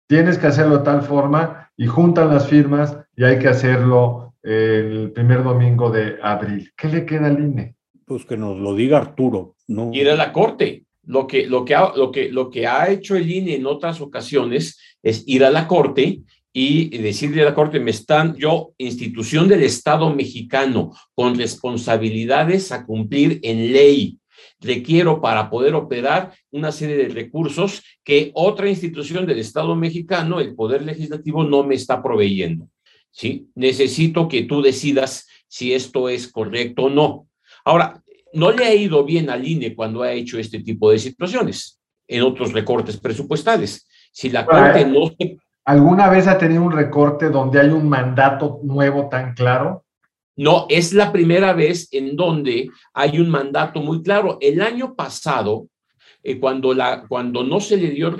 tienes 0.06 0.38
que 0.38 0.46
hacerlo 0.46 0.78
de 0.78 0.84
tal 0.84 1.02
forma 1.02 1.70
y 1.76 1.86
juntan 1.86 2.28
las 2.28 2.48
firmas 2.48 2.96
y 3.16 3.24
hay 3.24 3.38
que 3.38 3.48
hacerlo 3.48 4.34
el 4.42 5.12
primer 5.12 5.42
domingo 5.42 5.90
de 5.90 6.18
abril? 6.22 6.72
¿Qué 6.76 6.88
le 6.88 7.04
queda 7.04 7.26
al 7.26 7.40
INE? 7.40 7.74
Pues 8.04 8.24
que 8.24 8.36
nos 8.36 8.58
lo 8.58 8.74
diga 8.74 8.98
Arturo. 8.98 9.56
No. 9.68 9.90
Ir 9.92 10.10
a 10.10 10.16
la 10.16 10.32
corte. 10.32 10.84
Lo 11.10 11.26
que, 11.26 11.46
lo, 11.46 11.64
que 11.64 11.74
ha, 11.74 11.92
lo, 11.96 12.12
que, 12.12 12.30
lo 12.30 12.48
que 12.48 12.68
ha 12.68 12.88
hecho 12.88 13.16
el 13.16 13.28
INE 13.28 13.56
en 13.56 13.66
otras 13.66 14.00
ocasiones 14.00 14.78
es 15.02 15.24
ir 15.26 15.44
a 15.44 15.50
la 15.50 15.66
corte 15.66 16.20
y 16.52 16.96
decirle 16.98 17.42
a 17.42 17.46
la 17.46 17.54
Corte, 17.54 17.78
me 17.78 17.90
están 17.90 18.36
yo, 18.36 18.72
institución 18.78 19.48
del 19.48 19.62
Estado 19.62 20.12
mexicano, 20.14 20.92
con 21.14 21.36
responsabilidades 21.36 22.72
a 22.72 22.84
cumplir 22.84 23.38
en 23.42 23.72
ley. 23.72 24.18
Requiero 24.60 25.20
para 25.20 25.48
poder 25.48 25.74
operar 25.74 26.32
una 26.50 26.72
serie 26.72 26.96
de 26.96 27.08
recursos 27.08 27.82
que 28.04 28.30
otra 28.34 28.68
institución 28.68 29.26
del 29.26 29.38
Estado 29.38 29.74
mexicano, 29.76 30.40
el 30.40 30.54
Poder 30.54 30.82
Legislativo, 30.82 31.44
no 31.44 31.62
me 31.64 31.76
está 31.76 32.02
proveyendo. 32.02 32.68
¿sí? 33.10 33.48
Necesito 33.54 34.28
que 34.28 34.42
tú 34.42 34.60
decidas 34.62 35.26
si 35.48 35.72
esto 35.72 36.08
es 36.08 36.28
correcto 36.28 36.84
o 36.84 36.90
no. 36.90 37.28
Ahora, 37.64 38.02
no 38.32 38.52
le 38.52 38.64
ha 38.64 38.74
ido 38.74 39.04
bien 39.04 39.30
al 39.30 39.46
INE 39.46 39.74
cuando 39.74 40.02
ha 40.02 40.12
hecho 40.12 40.38
este 40.38 40.60
tipo 40.60 40.90
de 40.90 40.98
situaciones 40.98 41.80
en 42.06 42.22
otros 42.22 42.52
recortes 42.52 42.96
presupuestales. 42.96 43.86
Si 44.12 44.30
la 44.30 44.44
Corte 44.44 44.84
no 44.84 45.12
se 45.18 45.38
¿Alguna 45.64 46.08
vez 46.08 46.26
ha 46.26 46.38
tenido 46.38 46.62
un 46.62 46.72
recorte 46.72 47.28
donde 47.28 47.60
hay 47.60 47.68
un 47.68 47.88
mandato 47.88 48.60
nuevo 48.64 49.08
tan 49.08 49.34
claro? 49.34 49.84
No, 50.36 50.66
es 50.68 50.92
la 50.92 51.12
primera 51.12 51.52
vez 51.52 51.88
en 51.92 52.16
donde 52.16 52.70
hay 52.94 53.20
un 53.20 53.28
mandato 53.28 53.80
muy 53.80 54.02
claro. 54.02 54.38
El 54.40 54.62
año 54.62 54.94
pasado, 54.96 55.68
eh, 56.22 56.40
cuando, 56.40 56.72
la, 56.72 57.04
cuando 57.06 57.44
no 57.44 57.60
se 57.60 57.76
le 57.76 57.90
dio 57.90 58.10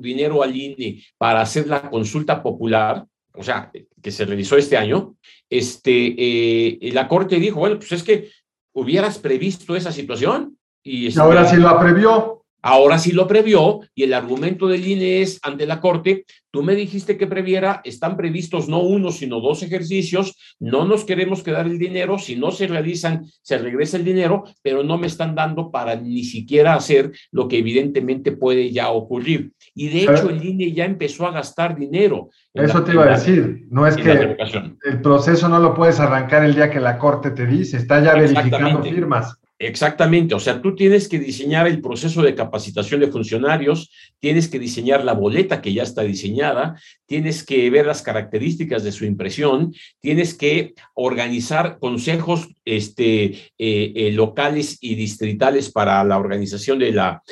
dinero 0.00 0.42
al 0.42 0.56
INE 0.56 1.02
para 1.18 1.42
hacer 1.42 1.68
la 1.68 1.88
consulta 1.90 2.42
popular, 2.42 3.04
o 3.34 3.42
sea, 3.42 3.70
que 4.02 4.10
se 4.10 4.24
realizó 4.24 4.56
este 4.56 4.76
año, 4.76 5.14
este, 5.50 6.14
eh, 6.18 6.92
la 6.92 7.06
Corte 7.06 7.36
dijo, 7.36 7.60
bueno, 7.60 7.76
pues 7.76 7.92
es 7.92 8.02
que 8.02 8.30
hubieras 8.76 9.18
previsto 9.18 9.74
esa 9.74 9.90
situación. 9.90 10.58
Y, 10.82 11.08
y 11.08 11.18
ahora 11.18 11.46
sí 11.46 11.56
lo 11.56 11.78
previó. 11.80 12.44
Ahora 12.68 12.98
sí 12.98 13.12
lo 13.12 13.28
previó 13.28 13.78
y 13.94 14.02
el 14.02 14.12
argumento 14.12 14.66
del 14.66 14.84
INE 14.84 15.22
es 15.22 15.38
ante 15.44 15.66
la 15.66 15.80
Corte, 15.80 16.24
tú 16.50 16.64
me 16.64 16.74
dijiste 16.74 17.16
que 17.16 17.28
previera, 17.28 17.80
están 17.84 18.16
previstos 18.16 18.68
no 18.68 18.80
uno, 18.80 19.12
sino 19.12 19.40
dos 19.40 19.62
ejercicios, 19.62 20.36
no 20.58 20.84
nos 20.84 21.04
queremos 21.04 21.44
quedar 21.44 21.66
el 21.66 21.78
dinero, 21.78 22.18
si 22.18 22.34
no 22.34 22.50
se 22.50 22.66
realizan, 22.66 23.24
se 23.40 23.58
regresa 23.58 23.98
el 23.98 24.04
dinero, 24.04 24.42
pero 24.62 24.82
no 24.82 24.98
me 24.98 25.06
están 25.06 25.36
dando 25.36 25.70
para 25.70 25.94
ni 25.94 26.24
siquiera 26.24 26.74
hacer 26.74 27.12
lo 27.30 27.46
que 27.46 27.58
evidentemente 27.58 28.32
puede 28.32 28.72
ya 28.72 28.90
ocurrir. 28.90 29.52
Y 29.72 29.86
de 29.90 30.00
hecho 30.00 30.28
el 30.28 30.44
INE 30.44 30.72
ya 30.72 30.86
empezó 30.86 31.24
a 31.28 31.30
gastar 31.30 31.78
dinero. 31.78 32.30
Eso 32.52 32.82
te 32.82 32.94
iba 32.94 33.04
a 33.04 33.10
decir, 33.10 33.66
no 33.70 33.86
es 33.86 33.96
que 33.96 34.36
el 34.82 35.00
proceso 35.02 35.48
no 35.48 35.60
lo 35.60 35.72
puedes 35.72 36.00
arrancar 36.00 36.44
el 36.44 36.56
día 36.56 36.68
que 36.68 36.80
la 36.80 36.98
Corte 36.98 37.30
te 37.30 37.46
dice, 37.46 37.76
está 37.76 38.02
ya 38.02 38.14
verificando 38.14 38.82
firmas. 38.82 39.38
Exactamente, 39.58 40.34
o 40.34 40.38
sea, 40.38 40.60
tú 40.60 40.74
tienes 40.74 41.08
que 41.08 41.18
diseñar 41.18 41.66
el 41.66 41.80
proceso 41.80 42.20
de 42.20 42.34
capacitación 42.34 43.00
de 43.00 43.10
funcionarios, 43.10 43.90
tienes 44.18 44.48
que 44.48 44.58
diseñar 44.58 45.02
la 45.02 45.14
boleta 45.14 45.62
que 45.62 45.72
ya 45.72 45.82
está 45.82 46.02
diseñada, 46.02 46.78
tienes 47.06 47.42
que 47.42 47.70
ver 47.70 47.86
las 47.86 48.02
características 48.02 48.84
de 48.84 48.92
su 48.92 49.06
impresión, 49.06 49.72
tienes 50.00 50.34
que 50.34 50.74
organizar 50.92 51.78
consejos 51.78 52.48
este, 52.66 53.24
eh, 53.24 53.92
eh, 53.96 54.12
locales 54.12 54.76
y 54.82 54.94
distritales 54.94 55.72
para 55.72 56.04
la 56.04 56.18
organización 56.18 56.78
de 56.78 56.92
la, 56.92 57.22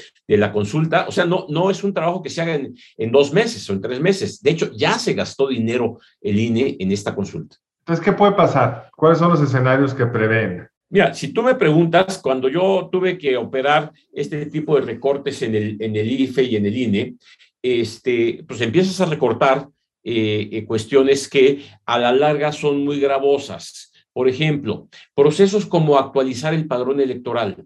consulta. 0.51 1.05
O 1.07 1.13
sea, 1.13 1.27
no, 1.27 1.45
no 1.51 1.71
es 1.71 1.85
un 1.85 1.93
trabajo 1.93 2.23
que 2.23 2.31
se 2.31 2.41
haga 2.41 2.55
en, 2.55 2.75
en 2.97 3.13
dos 3.13 3.35
meses 3.35 3.69
o 3.69 3.75
en 3.75 3.83
tres 3.83 4.01
meses. 4.01 4.41
De 4.41 4.53
hecho, 4.53 4.71
ya 4.75 4.99
se 4.99 5.13
gastó 5.13 5.49
dinero 5.49 5.99
el 6.23 6.41
INE 6.41 6.79
en 6.81 6.91
esta 6.91 7.15
consulta. 7.15 7.57
Entonces, 7.81 8.03
¿qué 8.03 8.13
puede 8.13 8.33
pasar? 8.33 8.89
¿Cuáles 8.97 9.19
son 9.19 9.29
los 9.29 9.43
escenarios 9.43 9.93
que 9.93 10.07
prevén? 10.07 10.69
Mira, 10.91 11.15
si 11.15 11.33
tú 11.33 11.43
me 11.43 11.55
preguntas, 11.55 12.19
cuando 12.19 12.49
yo 12.49 12.89
tuve 12.91 13.19
que 13.19 13.37
operar 13.37 13.93
este 14.13 14.47
tipo 14.47 14.77
de 14.77 14.83
recortes 14.83 15.43
en 15.43 15.55
el, 15.55 15.77
en 15.81 15.97
el 15.97 16.11
IFE 16.11 16.45
y 16.45 16.57
en 16.57 16.67
el 16.67 16.77
INE, 16.77 17.15
este, 17.63 18.45
pues 18.47 18.61
empiezas 18.61 19.01
a 19.01 19.07
recortar 19.07 19.69
eh, 20.05 20.51
eh, 20.53 20.65
cuestiones 20.67 21.29
que 21.29 21.65
a 21.87 21.99
la 21.99 22.13
larga 22.13 22.53
son 22.53 22.85
muy 22.85 23.01
gravosas. 23.01 23.91
Por 24.13 24.29
ejemplo, 24.29 24.89
procesos 25.15 25.67
como 25.67 25.99
actualizar 25.99 26.53
el 26.53 26.67
padrón 26.67 27.01
electoral, 27.01 27.65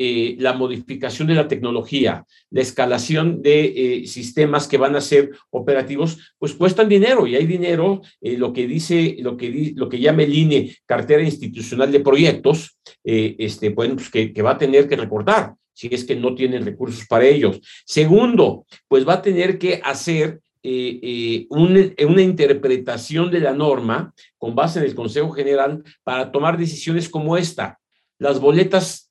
eh, 0.00 0.36
la 0.38 0.52
modificación 0.52 1.26
de 1.26 1.34
la 1.34 1.48
tecnología, 1.48 2.24
la 2.50 2.60
escalación 2.60 3.42
de 3.42 3.64
eh, 3.64 4.06
sistemas 4.06 4.68
que 4.68 4.78
van 4.78 4.94
a 4.94 5.00
ser 5.00 5.32
operativos, 5.50 6.36
pues 6.38 6.54
cuestan 6.54 6.88
dinero 6.88 7.26
y 7.26 7.34
hay 7.34 7.46
dinero, 7.46 8.02
eh, 8.20 8.38
lo 8.38 8.52
que 8.52 8.68
dice, 8.68 9.16
lo 9.18 9.36
que, 9.36 9.72
lo 9.74 9.88
que 9.88 9.98
llama 9.98 10.22
el 10.22 10.32
INE, 10.32 10.72
cartera 10.86 11.20
institucional 11.20 11.90
de 11.90 11.98
proyectos, 11.98 12.78
este, 13.02 13.70
bueno, 13.70 13.96
pues 13.96 14.08
que, 14.08 14.40
va 14.40 14.52
a 14.52 14.58
tener 14.58 14.88
que 14.88 14.94
recortar 14.94 15.54
si 15.72 15.88
es 15.90 16.04
que 16.04 16.14
no 16.14 16.32
tienen 16.32 16.64
recursos 16.64 17.04
para 17.08 17.24
ellos. 17.24 17.60
Segundo, 17.84 18.66
pues 18.86 19.06
va 19.06 19.14
a 19.14 19.22
tener 19.22 19.58
que 19.58 19.80
hacer 19.82 20.38
una, 21.48 22.22
interpretación 22.22 23.32
de 23.32 23.40
la 23.40 23.52
norma 23.52 24.12
con 24.36 24.54
base 24.54 24.78
en 24.78 24.84
el 24.84 24.94
Consejo 24.94 25.30
General 25.30 25.82
para 26.04 26.30
tomar 26.30 26.56
decisiones 26.56 27.08
como 27.08 27.36
esta. 27.36 27.80
Las 28.20 28.38
boletas 28.38 29.07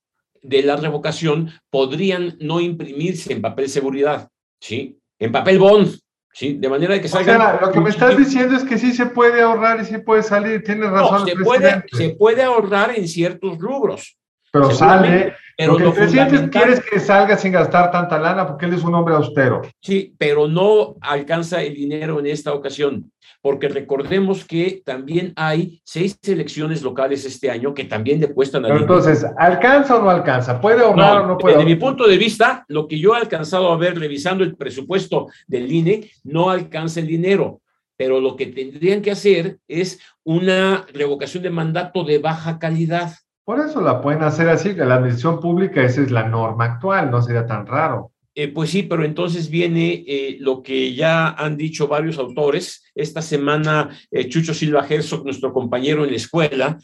de 0.48 0.64
la 0.64 0.78
revocación 0.78 1.52
podrían 1.70 2.38
no 2.40 2.62
imprimirse 2.62 3.34
en 3.34 3.42
papel 3.42 3.70
seguridad, 3.70 4.30
¿sí? 4.62 4.98
En 5.20 5.32
papel 5.32 5.60
bond, 5.60 6.00
¿sí? 6.34 6.54
De 6.54 6.70
manera 6.70 7.00
que 7.02 7.10
salgan... 7.10 7.36
O 7.36 7.44
sea, 7.44 7.60
lo 7.62 7.72
que 7.72 7.80
me 7.82 7.90
estás 7.90 8.18
diciendo 8.18 8.56
es 8.56 8.64
que 8.64 8.78
sí 8.78 8.94
se 8.94 9.08
puede 9.08 9.42
ahorrar 9.42 9.82
y 9.82 9.86
sí 9.86 9.98
puede 9.98 10.24
salir, 10.24 10.64
tienes 10.64 10.90
razón. 10.90 11.22
No, 11.22 11.26
se, 11.26 11.36
puede, 11.36 11.84
se 11.92 12.10
puede 12.12 12.44
ahorrar 12.44 12.98
en 12.98 13.08
ciertos 13.08 13.58
rubros. 13.58 14.17
Pero 14.52 14.72
sale, 14.72 15.34
pero 15.58 15.74
lo 15.74 15.78
que 15.78 15.84
el 15.86 15.94
presidente 15.94 16.50
quiere 16.50 16.74
es 16.74 16.80
que 16.82 17.00
salga 17.00 17.38
sin 17.38 17.52
gastar 17.52 17.92
tanta 17.92 18.20
lana 18.20 18.48
porque 18.48 18.66
él 18.66 18.74
es 18.74 18.84
un 18.84 18.94
hombre 18.94 19.16
austero. 19.16 19.62
Sí, 19.82 20.14
pero 20.18 20.48
no 20.48 20.96
alcanza 21.02 21.62
el 21.64 21.74
dinero 21.74 22.20
en 22.20 22.28
esta 22.28 22.54
ocasión, 22.54 23.12
porque 23.42 23.68
recordemos 23.68 24.46
que 24.46 24.82
también 24.86 25.34
hay 25.36 25.82
seis 25.84 26.18
elecciones 26.24 26.84
locales 26.84 27.26
este 27.26 27.50
año 27.50 27.74
que 27.74 27.86
también 27.86 28.20
le 28.20 28.34
cuestan 28.34 28.66
a 28.66 28.70
Entonces, 28.70 29.26
¿alcanza 29.38 29.98
o 29.98 30.04
no 30.04 30.10
alcanza? 30.10 30.62
¿Puede 30.62 30.84
ahorrar 30.84 31.22
o 31.22 31.28
no 31.28 31.38
puede? 31.38 31.56
Desde 31.56 31.70
mi 31.70 31.76
punto 31.76 32.08
de 32.08 32.18
vista, 32.18 32.64
lo 32.68 32.88
que 32.88 33.00
yo 33.00 33.16
he 33.16 33.20
alcanzado 33.20 33.72
a 33.72 33.78
ver 33.78 34.00
revisando 34.00 34.44
el 34.44 34.56
presupuesto 34.56 35.28
del 35.48 35.72
INE, 35.72 36.12
no 36.24 36.50
alcanza 36.50 37.00
el 37.00 37.08
dinero 37.08 37.62
pero 37.98 38.22
lo 38.22 38.36
que 38.36 38.46
tendrían 38.46 39.02
que 39.02 39.12
hacer 39.12 39.58
es 39.68 40.00
una 40.24 40.86
revocación 40.94 41.44
de 41.44 41.50
mandato 41.50 42.04
de 42.04 42.20
baja 42.20 42.60
calidad. 42.60 43.12
Por 43.48 43.62
eso 43.62 43.80
la 43.80 44.02
pueden 44.02 44.24
hacer 44.24 44.50
así, 44.50 44.76
que 44.76 44.84
la 44.84 44.96
administración 44.96 45.40
pública 45.40 45.82
esa 45.82 46.02
es 46.02 46.12
la 46.12 46.28
norma 46.28 46.66
actual, 46.66 47.10
no 47.10 47.22
sería 47.22 47.46
tan 47.46 47.66
raro. 47.66 48.12
Eh, 48.36 48.50
pues 48.50 48.72
sí, 48.72 48.84
pero 48.84 49.06
entonces 49.06 49.50
viene 49.50 50.04
eh, 50.06 50.36
lo 50.42 50.62
que 50.62 50.94
ya 50.94 51.30
han 51.30 51.56
dicho 51.56 51.88
varios 51.88 52.18
autores. 52.18 52.84
Esta 52.94 53.22
semana, 53.22 53.90
eh, 54.12 54.28
Chucho 54.28 54.54
Silva 54.54 54.86
Herzog, 54.86 55.24
nuestro 55.24 55.54
compañero 55.54 56.04
en 56.04 56.12
la 56.12 56.18
escuela, 56.18 56.78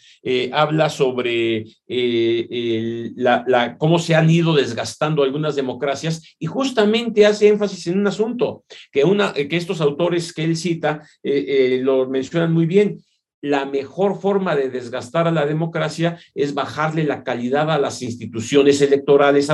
habla 0.53 0.89
sobre 0.89 1.65
la, 1.85 3.43
la, 3.45 3.77
cómo 3.77 3.99
se 3.99 4.15
han 4.15 4.29
ido 4.29 4.55
desgastando 4.55 5.23
algunas 5.23 5.57
democracias 5.57 6.35
y 6.39 6.45
justamente 6.45 7.25
hace 7.25 7.49
énfasis 7.49 7.87
en 7.87 7.99
un 7.99 8.07
asunto 8.07 8.63
que, 8.89 9.03
una, 9.03 9.33
que 9.33 9.57
estos 9.57 9.81
autores 9.81 10.31
que 10.31 10.45
él 10.45 10.55
cita 10.55 11.01
lo 11.23 12.07
mencionan 12.07 12.53
muy 12.53 12.65
bien 12.67 12.99
la 13.43 13.65
mejor 13.65 14.21
forma 14.21 14.55
de 14.55 14.69
desgastar 14.69 15.27
a 15.27 15.31
la 15.31 15.45
democracia 15.45 16.17
es 16.33 16.53
bajarle 16.53 17.03
la 17.03 17.23
calidad 17.23 17.69
a 17.69 17.77
las 17.77 18.01
instituciones 18.01 18.81
electorales, 18.81 19.49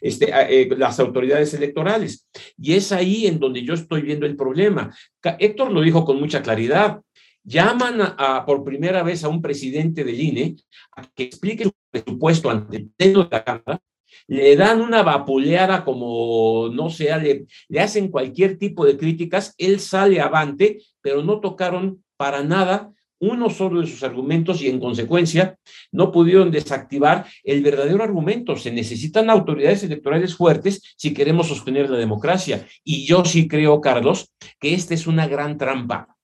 este, 0.00 0.30
eh, 0.32 0.68
las 0.74 0.98
autoridades 0.98 1.52
electorales. 1.52 2.26
Y 2.56 2.72
es 2.72 2.92
ahí 2.92 3.26
en 3.26 3.38
donde 3.38 3.62
yo 3.62 3.74
estoy 3.74 4.00
viendo 4.00 4.24
el 4.24 4.36
problema. 4.36 4.96
Héctor 5.38 5.70
lo 5.70 5.82
dijo 5.82 6.06
con 6.06 6.18
mucha 6.18 6.40
claridad. 6.40 7.02
Llaman 7.44 8.00
a, 8.00 8.42
por 8.46 8.64
primera 8.64 9.02
vez 9.02 9.22
a 9.22 9.28
un 9.28 9.42
presidente 9.42 10.02
del 10.02 10.18
INE 10.18 10.56
a 10.96 11.02
que 11.14 11.24
explique 11.24 11.64
su 11.64 11.72
presupuesto 11.90 12.48
ante 12.48 12.78
el 12.78 12.88
pleno 12.88 13.24
de 13.24 13.28
la 13.30 13.44
Cámara 13.44 13.80
le 14.26 14.56
dan 14.56 14.80
una 14.80 15.02
vapuleada 15.02 15.84
como 15.84 16.68
no 16.72 16.88
sea, 16.88 17.18
le, 17.18 17.46
le, 17.68 17.80
hacen 17.80 18.08
cualquier 18.08 18.58
tipo 18.58 18.84
de 18.84 18.96
críticas, 18.96 19.54
él 19.58 19.80
sale 19.80 20.20
avante, 20.20 20.78
pero 21.00 21.22
no 21.22 21.40
tocaron 21.40 22.04
para 22.16 22.42
nada 22.42 22.92
uno 23.20 23.50
solo 23.50 23.80
de 23.80 23.86
sus 23.86 24.02
argumentos 24.02 24.60
y 24.62 24.68
en 24.68 24.80
consecuencia 24.80 25.56
no 25.92 26.10
pudieron 26.10 26.50
desactivar 26.50 27.26
el 27.44 27.62
verdadero 27.62 28.02
argumento. 28.02 28.56
Se 28.56 28.72
necesitan 28.72 29.30
autoridades 29.30 29.84
electorales 29.84 30.34
fuertes 30.34 30.94
si 30.96 31.14
queremos 31.14 31.48
sostener 31.48 31.88
la 31.88 31.98
democracia. 31.98 32.66
Y 32.82 33.06
yo 33.06 33.24
sí 33.24 33.46
creo, 33.46 33.80
Carlos, 33.80 34.32
que 34.58 34.74
esta 34.74 34.94
es 34.94 35.06
una 35.06 35.28
gran 35.28 35.58
trampa. 35.58 36.16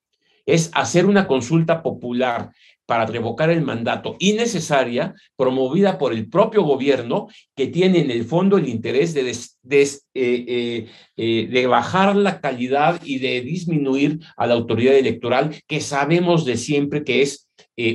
Es 0.46 0.70
hacer 0.74 1.06
una 1.06 1.26
consulta 1.26 1.82
popular 1.82 2.50
para 2.87 3.05
revocar 3.05 3.50
el 3.50 3.62
mandato 3.62 4.16
innecesaria 4.21 5.14
promovida 5.37 5.99
por 5.99 6.12
el 6.12 6.28
propio 6.28 6.62
gobierno 6.62 7.26
que 7.55 7.66
tiene 7.66 7.99
en 8.00 8.11
el 8.11 8.25
fondo 8.25 8.57
el 8.57 8.69
interés 8.69 9.12
de, 9.12 9.28
eh, 9.31 10.00
eh, 10.14 10.87
eh, 11.16 11.49
de 11.50 11.66
bajar 11.66 12.14
la 12.16 12.40
calidad 12.40 13.00
y 13.05 13.19
de 13.19 13.40
disminuir 13.40 14.21
a 14.37 14.47
la 14.47 14.55
autoridad 14.55 14.95
electoral 14.95 15.55
que 15.66 15.81
sabemos 15.81 16.45
de 16.45 16.57
siempre 16.57 17.05
que 17.05 17.23
es 17.23 17.49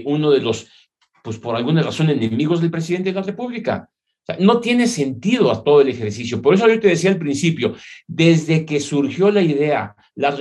uno 0.05 0.29
de 0.29 0.41
los, 0.41 0.67
pues 1.23 1.39
por 1.39 1.55
alguna 1.55 1.81
razón, 1.81 2.09
enemigos 2.11 2.61
del 2.61 2.69
presidente 2.69 3.09
de 3.09 3.19
la 3.19 3.25
República. 3.25 3.89
no 4.37 4.59
tiene 4.59 4.85
sentido 4.85 5.51
a 5.51 5.63
todo 5.63 5.81
el 5.81 5.89
ejercicio. 5.89 6.39
Por 6.39 6.53
eso 6.53 6.67
yo 6.67 6.79
te 6.79 6.89
decía 6.89 7.09
al 7.09 7.17
principio, 7.17 7.75
desde 8.07 8.63
que 8.63 8.79
surgió 8.79 9.31
la 9.31 9.41
idea, 9.41 9.95
la, 10.13 10.37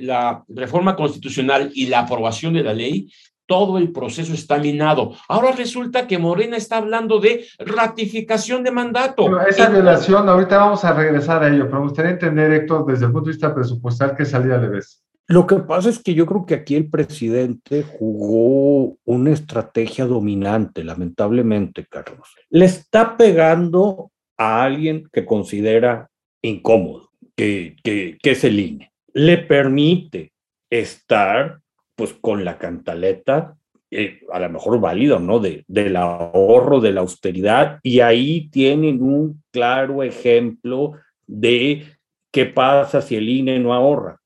la, 0.00 0.44
reforma 0.48 0.94
constitucional 0.94 1.72
y 1.74 1.86
la 1.86 2.00
aprobación 2.00 2.54
de 2.54 2.62
la 2.62 2.72
ley, 2.72 3.08
todo 3.46 3.78
el 3.78 3.92
proceso 3.92 4.34
está 4.34 4.58
minado. 4.58 5.12
Ahora 5.28 5.52
resulta 5.52 6.06
que 6.06 6.18
Morena 6.18 6.56
está 6.56 6.78
hablando 6.78 7.20
de 7.20 7.46
ratificación 7.58 8.64
de 8.64 8.70
mandato. 8.72 9.40
esa 9.46 9.68
violación, 9.68 10.28
ahorita 10.28 10.58
vamos 10.58 10.84
a 10.84 10.92
regresar 10.92 11.42
a 11.42 11.48
ello, 11.48 11.66
pero 11.66 11.80
me 11.80 11.86
gustaría 11.88 12.12
entender, 12.12 12.52
Héctor, 12.52 12.86
desde 12.86 13.06
el 13.06 13.12
punto 13.12 13.26
de 13.26 13.32
vista 13.32 13.54
presupuestal, 13.54 14.16
¿qué 14.16 14.24
salida 14.24 14.58
le 14.58 14.68
ves? 14.68 15.02
Lo 15.28 15.46
que 15.46 15.56
pasa 15.56 15.88
es 15.88 15.98
que 15.98 16.14
yo 16.14 16.24
creo 16.24 16.46
que 16.46 16.54
aquí 16.54 16.76
el 16.76 16.88
presidente 16.88 17.82
jugó 17.82 18.96
una 19.04 19.32
estrategia 19.32 20.06
dominante, 20.06 20.84
lamentablemente, 20.84 21.84
Carlos. 21.86 22.34
Le 22.48 22.64
está 22.64 23.16
pegando 23.16 24.12
a 24.36 24.62
alguien 24.62 25.08
que 25.12 25.24
considera 25.24 26.08
incómodo, 26.42 27.10
que, 27.34 27.76
que, 27.82 28.18
que 28.22 28.30
es 28.30 28.44
el 28.44 28.60
INE. 28.60 28.92
Le 29.14 29.38
permite 29.38 30.32
estar 30.70 31.60
pues 31.96 32.12
con 32.12 32.44
la 32.44 32.58
cantaleta, 32.58 33.56
eh, 33.90 34.20
a 34.30 34.38
lo 34.38 34.50
mejor 34.50 34.78
válido, 34.80 35.18
¿no? 35.18 35.40
De, 35.40 35.64
del 35.66 35.96
ahorro, 35.96 36.80
de 36.80 36.92
la 36.92 37.00
austeridad, 37.00 37.80
y 37.82 38.00
ahí 38.00 38.48
tienen 38.50 39.02
un 39.02 39.42
claro 39.50 40.02
ejemplo 40.02 40.92
de 41.26 41.84
qué 42.30 42.46
pasa 42.46 43.00
si 43.00 43.16
el 43.16 43.28
INE 43.28 43.58
no 43.58 43.72
ahorra. 43.72 44.20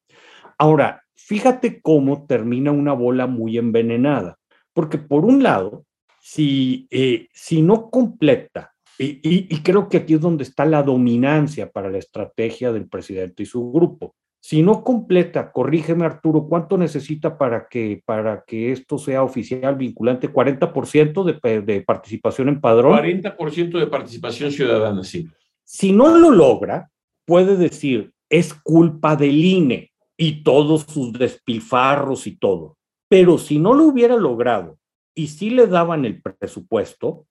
Ahora, 0.59 1.03
fíjate 1.15 1.81
cómo 1.81 2.27
termina 2.27 2.73
una 2.73 2.93
bola 2.93 3.27
muy 3.27 3.57
envenenada, 3.57 4.37
porque 4.73 4.99
por 4.99 5.25
un 5.25 5.43
lado, 5.43 5.85
si, 6.21 6.89
eh, 6.91 7.29
si 7.33 7.63
no 7.63 7.89
completa, 7.89 8.73
y, 8.99 9.21
y 9.23 9.63
creo 9.63 9.89
que 9.89 9.99
aquí 9.99 10.15
es 10.15 10.21
donde 10.21 10.43
está 10.43 10.67
la 10.67 10.83
dominancia 10.83 11.71
para 11.71 11.89
la 11.89 11.97
estrategia 11.97 12.71
del 12.71 12.87
presidente 12.87 13.45
y 13.45 13.47
su 13.47 13.73
grupo, 13.73 14.15
si 14.43 14.63
no 14.63 14.83
completa, 14.83 15.53
corrígeme 15.53 16.07
Arturo, 16.07 16.47
¿cuánto 16.49 16.79
necesita 16.79 17.37
para 17.37 17.69
que, 17.69 18.03
para 18.07 18.43
que 18.47 18.73
esto 18.73 18.97
sea 18.97 19.23
oficial, 19.23 19.77
vinculante? 19.77 20.33
¿40% 20.33 21.25
de, 21.25 21.61
de 21.61 21.83
participación 21.83 22.49
en 22.49 22.61
padrón? 22.61 22.99
40% 22.99 23.79
de 23.79 23.87
participación 23.87 24.51
ciudadana, 24.51 25.05
sí. 25.05 25.29
Si 25.63 25.93
no 25.93 26.17
lo 26.17 26.31
logra, 26.31 26.91
puede 27.27 27.57
decir, 27.57 28.13
es 28.31 28.55
culpa 28.55 29.15
del 29.15 29.45
INE 29.45 29.93
y 30.17 30.43
todos 30.43 30.83
sus 30.83 31.13
despilfarros 31.13 32.27
y 32.27 32.37
todo. 32.37 32.79
Pero 33.09 33.37
si 33.37 33.59
no 33.59 33.75
lo 33.75 33.85
hubiera 33.85 34.17
logrado 34.17 34.79
y 35.15 35.27
si 35.27 35.51
le 35.51 35.67
daban 35.67 36.05
el 36.07 36.23
presupuesto, 36.23 37.27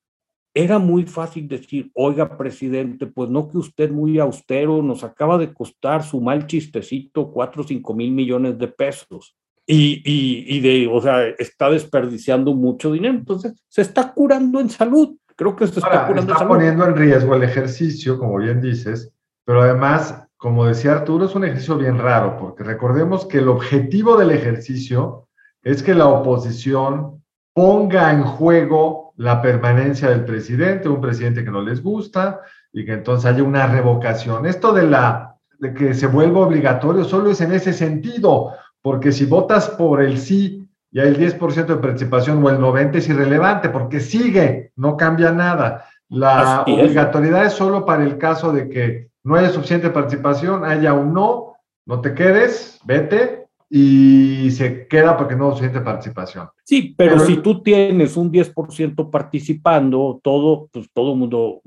era 0.53 0.79
muy 0.79 1.03
fácil 1.03 1.47
decir, 1.47 1.91
oiga, 1.93 2.37
presidente, 2.37 3.05
pues 3.05 3.29
no 3.29 3.47
que 3.47 3.57
usted 3.57 3.91
muy 3.91 4.19
austero, 4.19 4.81
nos 4.81 5.03
acaba 5.03 5.37
de 5.37 5.53
costar 5.53 6.03
su 6.03 6.21
mal 6.21 6.47
chistecito 6.47 7.31
cuatro 7.31 7.61
o 7.61 7.65
cinco 7.65 7.93
mil 7.93 8.11
millones 8.11 8.57
de 8.57 8.67
pesos. 8.67 9.35
Y, 9.71 10.01
y, 10.03 10.59
de, 10.61 10.87
o 10.87 10.99
sea, 10.99 11.27
está 11.27 11.69
desperdiciando 11.69 12.55
mucho 12.55 12.91
dinero. 12.91 13.13
Entonces, 13.13 13.53
se 13.67 13.83
está 13.83 14.11
curando 14.13 14.59
en 14.59 14.69
salud. 14.71 15.15
Creo 15.35 15.55
que 15.55 15.67
se 15.67 15.79
está 15.79 16.07
curando 16.07 16.33
está 16.33 16.47
poniendo 16.47 16.85
en 16.85 16.95
riesgo 16.95 17.35
el 17.35 17.43
ejercicio, 17.43 18.17
como 18.17 18.37
bien 18.37 18.61
dices, 18.61 19.13
pero 19.45 19.61
además, 19.61 20.27
como 20.37 20.65
decía 20.65 20.93
Arturo, 20.93 21.25
es 21.25 21.35
un 21.35 21.43
ejercicio 21.43 21.77
bien 21.77 21.99
raro, 21.99 22.35
porque 22.37 22.63
recordemos 22.63 23.27
que 23.27 23.37
el 23.37 23.47
objetivo 23.47 24.17
del 24.17 24.31
ejercicio 24.31 25.27
es 25.61 25.83
que 25.83 25.93
la 25.93 26.07
oposición 26.07 27.23
ponga 27.53 28.11
en 28.11 28.23
juego 28.23 29.08
la 29.19 29.41
permanencia 29.41 30.09
del 30.09 30.23
presidente, 30.23 30.87
un 30.87 31.01
presidente 31.01 31.43
que 31.43 31.51
no 31.51 31.61
les 31.61 31.83
gusta 31.83 32.39
y 32.71 32.85
que 32.85 32.93
entonces 32.93 33.25
haya 33.25 33.43
una 33.43 33.67
revocación. 33.67 34.45
Esto 34.45 34.71
de, 34.71 34.83
la, 34.83 35.35
de 35.59 35.73
que 35.73 35.93
se 35.93 36.07
vuelva 36.07 36.39
obligatorio 36.39 37.03
solo 37.03 37.29
es 37.29 37.41
en 37.41 37.51
ese 37.51 37.73
sentido, 37.73 38.53
porque 38.81 39.11
si 39.11 39.25
votas 39.25 39.67
por 39.71 40.01
el 40.01 40.19
sí 40.19 40.69
y 40.89 41.01
hay 41.01 41.09
el 41.09 41.19
10% 41.19 41.65
de 41.65 41.75
participación 41.75 42.41
o 42.41 42.49
el 42.49 42.59
90% 42.59 42.95
es 42.95 43.09
irrelevante, 43.09 43.67
porque 43.67 43.99
sigue, 43.99 44.71
no 44.77 44.95
cambia 44.95 45.33
nada. 45.33 45.85
La 46.07 46.61
obligatoriedad 46.61 47.45
es 47.45 47.53
solo 47.53 47.85
para 47.85 48.03
el 48.05 48.17
caso 48.17 48.53
de 48.53 48.69
que 48.69 49.09
no 49.25 49.35
haya 49.35 49.49
suficiente 49.49 49.89
participación, 49.89 50.63
haya 50.63 50.93
un 50.93 51.13
no, 51.13 51.57
no 51.85 51.99
te 51.99 52.13
quedes, 52.13 52.79
vete, 52.85 53.48
y 53.69 54.49
se 54.51 54.87
queda 54.87 55.15
porque 55.15 55.35
no 55.35 55.45
hay 55.45 55.51
suficiente 55.51 55.81
participación. 55.81 56.49
Sí, 56.63 56.95
pero, 56.97 57.19
si 57.19 57.37
tú 57.37 57.61
tienes 57.61 58.17
un 58.17 58.31
10% 58.31 59.09
participando, 59.11 60.19
todo, 60.23 60.67
pues 60.73 60.89
todo 60.91 61.13
el 61.13 61.19
mundo, 61.19 61.61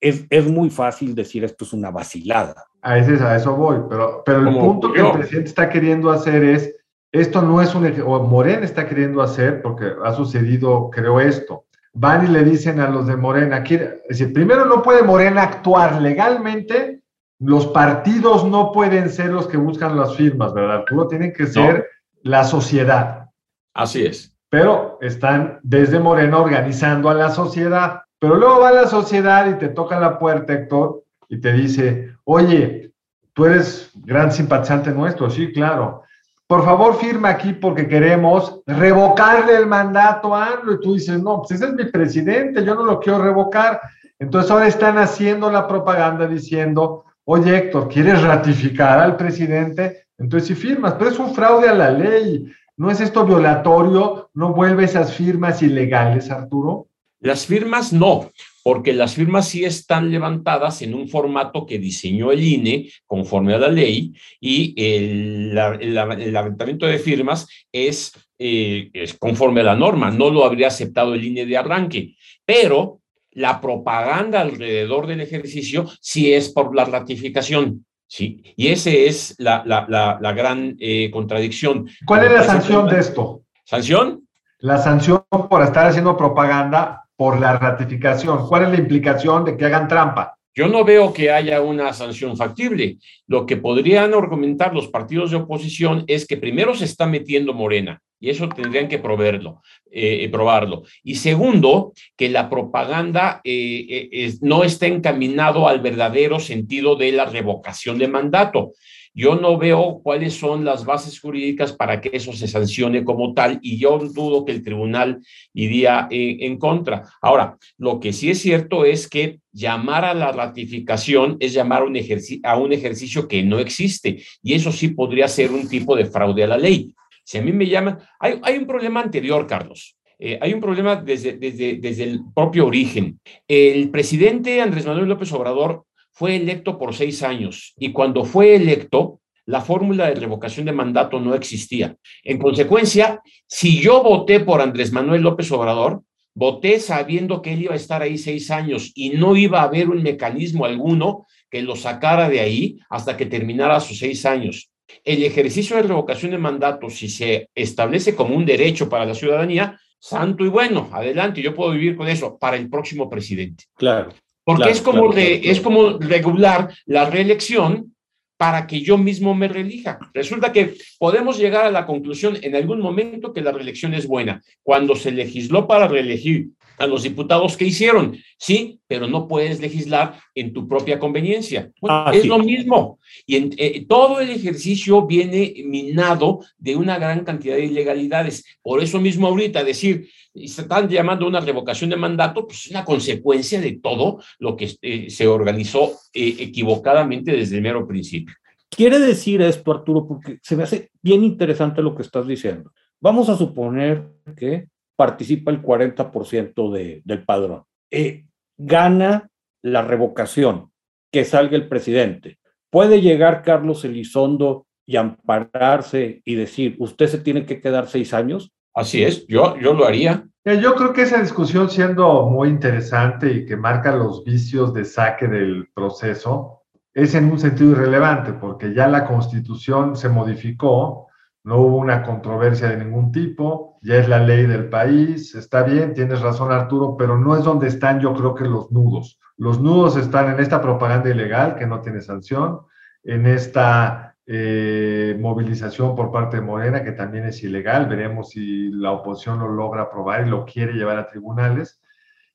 es, 0.00 0.24
es, 0.30 0.46
muy 0.46 0.70
fácil 0.70 1.14
decir 1.14 1.44
esto 1.44 1.64
es 1.64 1.72
una 1.74 1.90
vacilada. 1.90 2.64
A, 2.80 2.98
ese, 2.98 3.22
a 3.22 3.36
eso 3.36 3.54
voy, 3.54 3.76
pero, 3.90 4.22
pero 4.24 4.48
el 4.48 4.54
punto 4.56 4.92
que 4.92 5.00
el 5.00 5.12
presidente 5.12 5.48
está 5.48 5.68
queriendo 5.68 6.10
hacer 6.10 6.42
es, 6.44 6.74
esto 7.12 7.42
no 7.42 7.60
es 7.60 7.74
un, 7.74 7.86
o 8.06 8.22
Morena 8.22 8.64
está 8.64 8.88
queriendo 8.88 9.20
hacer, 9.20 9.60
porque 9.60 9.92
ha 10.02 10.14
sucedido, 10.14 10.88
creo 10.90 11.20
esto, 11.20 11.66
van 11.92 12.24
y 12.26 12.28
le 12.28 12.42
dicen 12.42 12.80
a 12.80 12.88
los 12.88 13.06
de 13.06 13.16
Morena, 13.16 13.62
quiere, 13.62 14.02
es 14.08 14.18
decir, 14.18 14.32
primero 14.32 14.64
no 14.64 14.82
puede 14.82 15.02
Morena 15.02 15.42
actuar 15.42 16.00
legalmente 16.00 17.02
los 17.38 17.66
partidos 17.66 18.44
no 18.44 18.72
pueden 18.72 19.10
ser 19.10 19.30
los 19.30 19.46
que 19.46 19.56
buscan 19.56 19.96
las 19.96 20.16
firmas, 20.16 20.54
¿verdad, 20.54 20.76
Arturo? 20.78 21.08
Tienen 21.08 21.32
que 21.32 21.46
ser 21.46 21.88
la 22.22 22.44
sociedad. 22.44 23.30
Así 23.74 24.04
es. 24.04 24.34
Pero 24.48 24.98
están 25.00 25.58
desde 25.62 25.98
Morena 25.98 26.38
organizando 26.38 27.10
a 27.10 27.14
la 27.14 27.30
sociedad. 27.30 28.02
Pero 28.18 28.36
luego 28.36 28.60
va 28.60 28.72
la 28.72 28.86
sociedad 28.86 29.48
y 29.50 29.54
te 29.54 29.68
toca 29.68 29.98
la 29.98 30.18
puerta, 30.18 30.52
Héctor, 30.52 31.02
y 31.28 31.40
te 31.40 31.52
dice, 31.52 32.14
oye, 32.24 32.92
tú 33.34 33.44
eres 33.44 33.90
gran 33.96 34.32
simpatizante 34.32 34.90
nuestro, 34.92 35.28
sí, 35.28 35.52
claro. 35.52 36.02
Por 36.46 36.64
favor, 36.64 36.96
firma 36.96 37.30
aquí 37.30 37.52
porque 37.52 37.88
queremos 37.88 38.60
revocarle 38.66 39.56
el 39.56 39.66
mandato 39.66 40.34
a 40.34 40.46
AMLO. 40.46 40.74
Y 40.74 40.80
tú 40.80 40.94
dices, 40.94 41.20
no, 41.20 41.38
pues 41.38 41.52
ese 41.52 41.66
es 41.66 41.74
mi 41.74 41.84
presidente, 41.86 42.64
yo 42.64 42.74
no 42.74 42.84
lo 42.84 43.00
quiero 43.00 43.22
revocar. 43.22 43.80
Entonces 44.18 44.50
ahora 44.50 44.68
están 44.68 44.98
haciendo 44.98 45.50
la 45.50 45.66
propaganda 45.66 46.26
diciendo, 46.26 47.04
oye 47.24 47.56
Héctor, 47.56 47.88
¿quieres 47.88 48.22
ratificar 48.22 48.98
al 48.98 49.16
presidente? 49.16 50.04
Entonces 50.18 50.48
si 50.48 50.54
firmas, 50.54 50.94
pero 50.94 51.10
es 51.10 51.18
un 51.18 51.34
fraude 51.34 51.68
a 51.68 51.74
la 51.74 51.90
ley. 51.90 52.46
¿No 52.76 52.90
es 52.90 53.00
esto 53.00 53.24
violatorio? 53.24 54.30
¿No 54.34 54.52
vuelve 54.52 54.84
esas 54.84 55.14
firmas 55.14 55.62
ilegales, 55.62 56.30
Arturo? 56.30 56.88
Las 57.20 57.46
firmas 57.46 57.92
no, 57.92 58.30
porque 58.64 58.92
las 58.92 59.14
firmas 59.14 59.48
sí 59.48 59.64
están 59.64 60.10
levantadas 60.10 60.82
en 60.82 60.94
un 60.94 61.08
formato 61.08 61.66
que 61.66 61.78
diseñó 61.78 62.32
el 62.32 62.42
INE 62.42 62.90
conforme 63.06 63.54
a 63.54 63.58
la 63.58 63.68
ley 63.68 64.12
y 64.40 64.74
el, 64.76 65.54
levantamiento 65.54 66.86
de 66.86 66.98
firmas 66.98 67.46
es, 67.70 68.12
eh, 68.38 68.90
es 68.92 69.14
conforme 69.14 69.60
a 69.60 69.64
la 69.64 69.76
norma, 69.76 70.10
no 70.10 70.30
lo 70.30 70.44
habría 70.44 70.68
aceptado 70.68 71.14
el 71.14 71.24
INE 71.24 71.46
de 71.46 71.56
arranque, 71.56 72.16
pero 72.44 73.00
la 73.34 73.60
propaganda 73.60 74.40
alrededor 74.40 75.06
del 75.06 75.20
ejercicio 75.20 75.86
si 76.00 76.32
es 76.32 76.48
por 76.48 76.74
la 76.74 76.84
ratificación. 76.84 77.84
¿sí? 78.06 78.42
Y 78.56 78.68
esa 78.68 78.90
es 78.90 79.34
la, 79.38 79.62
la, 79.66 80.18
la, 80.20 80.32
gran 80.32 80.76
eh, 80.78 81.10
contradicción. 81.10 81.88
¿Cuál 82.06 82.24
es 82.24 82.32
la 82.32 82.44
sanción 82.44 82.88
de 82.88 83.00
esto? 83.00 83.42
¿Sanción? 83.64 84.26
La 84.58 84.78
sanción 84.78 85.24
por 85.28 85.62
estar 85.62 85.86
haciendo 85.86 86.16
propaganda 86.16 87.04
por 87.16 87.38
la 87.40 87.58
ratificación. 87.58 88.46
¿Cuál 88.48 88.64
es 88.64 88.68
la 88.70 88.76
implicación 88.76 89.44
de 89.44 89.56
que 89.56 89.64
hagan 89.66 89.88
trampa? 89.88 90.36
Yo 90.56 90.68
no 90.68 90.84
veo 90.84 91.12
que 91.12 91.32
haya 91.32 91.60
una 91.60 91.92
sanción 91.92 92.36
factible. 92.36 92.98
Lo 93.26 93.44
que 93.44 93.56
podrían 93.56 94.14
argumentar 94.14 94.72
los 94.72 94.86
partidos 94.86 95.32
de 95.32 95.38
oposición 95.38 96.04
es 96.06 96.26
que 96.26 96.36
primero 96.36 96.74
se 96.74 96.84
está 96.84 97.06
metiendo 97.06 97.52
Morena 97.52 98.00
y 98.24 98.30
eso 98.30 98.48
tendrían 98.48 98.88
que 98.88 98.98
probarlo. 98.98 99.60
Eh, 99.90 100.30
probarlo. 100.32 100.84
Y 101.04 101.16
segundo, 101.16 101.92
que 102.16 102.30
la 102.30 102.48
propaganda 102.48 103.42
eh, 103.44 104.08
eh, 104.10 104.34
no 104.40 104.64
está 104.64 104.86
encaminado 104.86 105.68
al 105.68 105.80
verdadero 105.80 106.40
sentido 106.40 106.96
de 106.96 107.12
la 107.12 107.26
revocación 107.26 107.98
de 107.98 108.08
mandato. 108.08 108.72
Yo 109.12 109.36
no 109.36 109.58
veo 109.58 110.00
cuáles 110.02 110.34
son 110.34 110.64
las 110.64 110.86
bases 110.86 111.20
jurídicas 111.20 111.72
para 111.72 112.00
que 112.00 112.10
eso 112.14 112.32
se 112.32 112.48
sancione 112.48 113.04
como 113.04 113.34
tal 113.34 113.58
y 113.62 113.78
yo 113.78 113.98
dudo 113.98 114.44
que 114.44 114.52
el 114.52 114.64
tribunal 114.64 115.20
iría 115.52 116.08
en, 116.10 116.58
contra. 116.58 117.04
Ahora, 117.22 117.56
lo 117.78 118.00
que 118.00 118.12
sí 118.12 118.30
es 118.30 118.40
cierto 118.40 118.84
es 118.84 119.06
que 119.06 119.38
llamar 119.52 120.04
a 120.04 120.14
la 120.14 120.32
ratificación 120.32 121.36
es 121.38 121.52
llamar 121.52 121.84
un, 121.84 121.96
a 122.42 122.56
un 122.56 122.72
ejercicio 122.72 123.28
que 123.28 123.44
no 123.44 123.60
existe 123.60 124.24
y 124.42 124.54
eso 124.54 124.72
sí 124.72 124.88
podría 124.88 125.28
ser 125.28 125.52
un 125.52 125.68
tipo 125.68 125.94
de 125.94 126.06
fraude 126.06 126.42
a 126.42 126.48
la 126.48 126.58
ley. 126.58 126.92
Si 127.24 127.38
a 127.38 127.42
mí 127.42 127.52
me 127.52 127.66
llaman, 127.66 127.98
hay, 128.20 128.56
un 128.56 128.66
problema 128.66 129.00
anterior, 129.00 129.46
Carlos. 129.46 129.96
Eh, 130.18 130.38
hay 130.40 130.52
un 130.52 130.60
problema 130.60 130.96
desde, 130.96 131.32
desde, 131.32 131.78
desde 131.78 132.04
el 132.04 132.20
propio 132.34 132.66
origen. 132.66 133.18
El 133.48 133.90
presidente 133.90 134.60
Andrés 134.60 134.86
Manuel 134.86 135.08
López 135.08 135.32
Obrador 135.32 135.84
fue 136.12 136.36
electo 136.36 136.78
por 136.78 136.94
seis 136.94 137.22
años 137.22 137.74
y 137.76 137.92
cuando 137.92 138.24
fue 138.24 138.54
electo, 138.54 139.20
la 139.46 139.60
fórmula 139.60 140.08
de 140.08 140.14
revocación 140.14 140.66
de 140.66 140.72
mandato 140.72 141.20
no 141.20 141.34
existía. 141.34 141.96
En 142.22 142.38
consecuencia, 142.38 143.20
si 143.46 143.80
yo 143.80 144.02
voté 144.02 144.40
por 144.40 144.60
Andrés 144.60 144.92
Manuel 144.92 145.22
López 145.22 145.50
Obrador, 145.52 146.02
voté 146.34 146.80
sabiendo 146.80 147.42
que 147.42 147.52
él 147.52 147.62
iba 147.62 147.74
a 147.74 147.76
estar 147.76 148.02
ahí 148.02 148.18
seis 148.18 148.50
años 148.50 148.92
y 148.94 149.10
no 149.10 149.36
iba 149.36 149.60
a 149.60 149.64
haber 149.64 149.88
un 149.88 150.02
mecanismo 150.02 150.64
alguno 150.64 151.26
que 151.50 151.62
lo 151.62 151.76
sacara 151.76 152.28
de 152.28 152.40
ahí 152.40 152.78
hasta 152.88 153.16
que 153.16 153.26
terminara 153.26 153.80
sus 153.80 153.98
seis 153.98 154.24
años. 154.26 154.70
El 155.04 155.22
ejercicio 155.22 155.76
de 155.76 155.82
revocación 155.82 156.32
de 156.32 156.38
mandato, 156.38 156.90
si 156.90 157.08
se 157.08 157.48
establece 157.54 158.14
como 158.14 158.36
un 158.36 158.44
derecho 158.44 158.88
para 158.88 159.06
la 159.06 159.14
ciudadanía, 159.14 159.78
santo 159.98 160.44
y 160.44 160.48
bueno, 160.48 160.90
adelante, 160.92 161.40
yo 161.40 161.54
puedo 161.54 161.72
vivir 161.72 161.96
con 161.96 162.08
eso 162.08 162.38
para 162.38 162.56
el 162.56 162.68
próximo 162.68 163.08
presidente. 163.08 163.64
Claro. 163.76 164.12
Porque 164.44 164.70
es, 164.70 164.82
como 164.82 165.10
es 165.14 165.60
como 165.60 165.98
regular 165.98 166.74
la 166.84 167.08
reelección 167.08 167.94
para 168.36 168.66
que 168.66 168.80
yo 168.80 168.98
mismo 168.98 169.34
me 169.34 169.48
reelija. 169.48 169.98
Resulta 170.12 170.52
que 170.52 170.74
podemos 170.98 171.38
llegar 171.38 171.64
a 171.64 171.70
la 171.70 171.86
conclusión 171.86 172.36
en 172.42 172.54
algún 172.54 172.80
momento 172.80 173.32
que 173.32 173.40
la 173.40 173.52
reelección 173.52 173.94
es 173.94 174.06
buena. 174.06 174.42
Cuando 174.62 174.96
se 174.96 175.12
legisló 175.12 175.66
para 175.66 175.88
reelegir 175.88 176.48
a 176.78 176.86
los 176.86 177.02
diputados 177.02 177.56
que 177.56 177.66
hicieron, 177.66 178.16
sí, 178.38 178.80
pero 178.86 179.06
no 179.06 179.28
puedes 179.28 179.60
legislar 179.60 180.18
en 180.34 180.52
tu 180.52 180.66
propia 180.68 180.98
conveniencia. 180.98 181.70
Ah, 181.88 182.10
es 182.14 182.26
lo 182.26 182.38
mismo. 182.38 182.98
Y 183.26 183.36
en, 183.36 183.50
eh, 183.56 183.84
todo 183.86 184.20
el 184.20 184.30
ejercicio 184.30 185.06
viene 185.06 185.54
minado 185.64 186.40
de 186.58 186.76
una 186.76 186.98
gran 186.98 187.24
cantidad 187.24 187.56
de 187.56 187.66
ilegalidades. 187.66 188.44
Por 188.62 188.82
eso 188.82 189.00
mismo 189.00 189.28
ahorita 189.28 189.62
decir, 189.62 190.08
se 190.34 190.62
están 190.62 190.88
llamando 190.88 191.26
una 191.26 191.40
revocación 191.40 191.90
de 191.90 191.96
mandato, 191.96 192.46
pues 192.46 192.66
es 192.66 192.70
una 192.70 192.84
consecuencia 192.84 193.60
de 193.60 193.72
todo 193.72 194.20
lo 194.38 194.56
que 194.56 194.70
eh, 194.82 195.10
se 195.10 195.26
organizó 195.26 195.92
eh, 196.12 196.36
equivocadamente 196.40 197.32
desde 197.32 197.56
el 197.56 197.62
mero 197.62 197.86
principio. 197.86 198.34
Quiere 198.68 198.98
decir 198.98 199.40
esto, 199.42 199.70
Arturo, 199.70 200.06
porque 200.06 200.38
se 200.42 200.56
me 200.56 200.64
hace 200.64 200.90
bien 201.00 201.22
interesante 201.22 201.80
lo 201.80 201.94
que 201.94 202.02
estás 202.02 202.26
diciendo. 202.26 202.72
Vamos 203.00 203.28
a 203.28 203.36
suponer 203.36 204.08
que 204.36 204.68
participa 204.96 205.50
el 205.50 205.62
40% 205.62 206.72
de, 206.72 207.02
del 207.04 207.24
padrón. 207.24 207.64
Eh, 207.90 208.24
gana 208.56 209.28
la 209.62 209.82
revocación, 209.82 210.70
que 211.12 211.24
salga 211.24 211.56
el 211.56 211.68
presidente. 211.68 212.38
¿Puede 212.70 213.00
llegar 213.00 213.42
Carlos 213.42 213.84
Elizondo 213.84 214.66
y 214.86 214.96
ampararse 214.96 216.22
y 216.24 216.34
decir, 216.34 216.76
usted 216.78 217.06
se 217.06 217.18
tiene 217.18 217.46
que 217.46 217.60
quedar 217.60 217.88
seis 217.88 218.12
años? 218.12 218.52
Así 218.74 219.02
es, 219.02 219.26
yo, 219.26 219.56
yo 219.58 219.72
lo 219.72 219.86
haría. 219.86 220.26
Yo 220.44 220.74
creo 220.74 220.92
que 220.92 221.02
esa 221.02 221.22
discusión 221.22 221.70
siendo 221.70 222.28
muy 222.28 222.48
interesante 222.48 223.32
y 223.32 223.46
que 223.46 223.56
marca 223.56 223.94
los 223.94 224.24
vicios 224.24 224.74
de 224.74 224.84
saque 224.84 225.26
del 225.26 225.68
proceso, 225.72 226.64
es 226.92 227.14
en 227.14 227.30
un 227.30 227.38
sentido 227.38 227.72
irrelevante, 227.72 228.34
porque 228.34 228.74
ya 228.74 228.86
la 228.88 229.06
constitución 229.06 229.96
se 229.96 230.08
modificó, 230.08 231.08
no 231.44 231.58
hubo 231.58 231.76
una 231.76 232.02
controversia 232.02 232.68
de 232.68 232.78
ningún 232.78 233.12
tipo, 233.12 233.78
ya 233.82 233.96
es 233.96 234.08
la 234.08 234.18
ley 234.18 234.46
del 234.46 234.68
país, 234.70 235.34
está 235.34 235.62
bien, 235.62 235.94
tienes 235.94 236.20
razón 236.20 236.50
Arturo, 236.50 236.96
pero 236.96 237.18
no 237.18 237.36
es 237.36 237.44
donde 237.44 237.68
están 237.68 238.00
yo 238.00 238.14
creo 238.14 238.34
que 238.34 238.44
los 238.44 238.72
nudos. 238.72 239.20
Los 239.36 239.60
nudos 239.60 239.96
están 239.96 240.32
en 240.32 240.40
esta 240.40 240.62
propaganda 240.62 241.10
ilegal 241.10 241.56
que 241.56 241.66
no 241.66 241.80
tiene 241.80 242.00
sanción, 242.00 242.60
en 243.02 243.26
esta 243.26 244.16
eh, 244.26 245.16
movilización 245.20 245.94
por 245.94 246.10
parte 246.10 246.36
de 246.36 246.42
Morena, 246.42 246.82
que 246.82 246.92
también 246.92 247.26
es 247.26 247.42
ilegal. 247.42 247.86
Veremos 247.86 248.30
si 248.30 248.70
la 248.70 248.92
oposición 248.92 249.38
lo 249.38 249.48
logra 249.48 249.82
aprobar 249.82 250.26
y 250.26 250.30
lo 250.30 250.44
quiere 250.46 250.72
llevar 250.72 250.98
a 250.98 251.06
tribunales. 251.06 251.80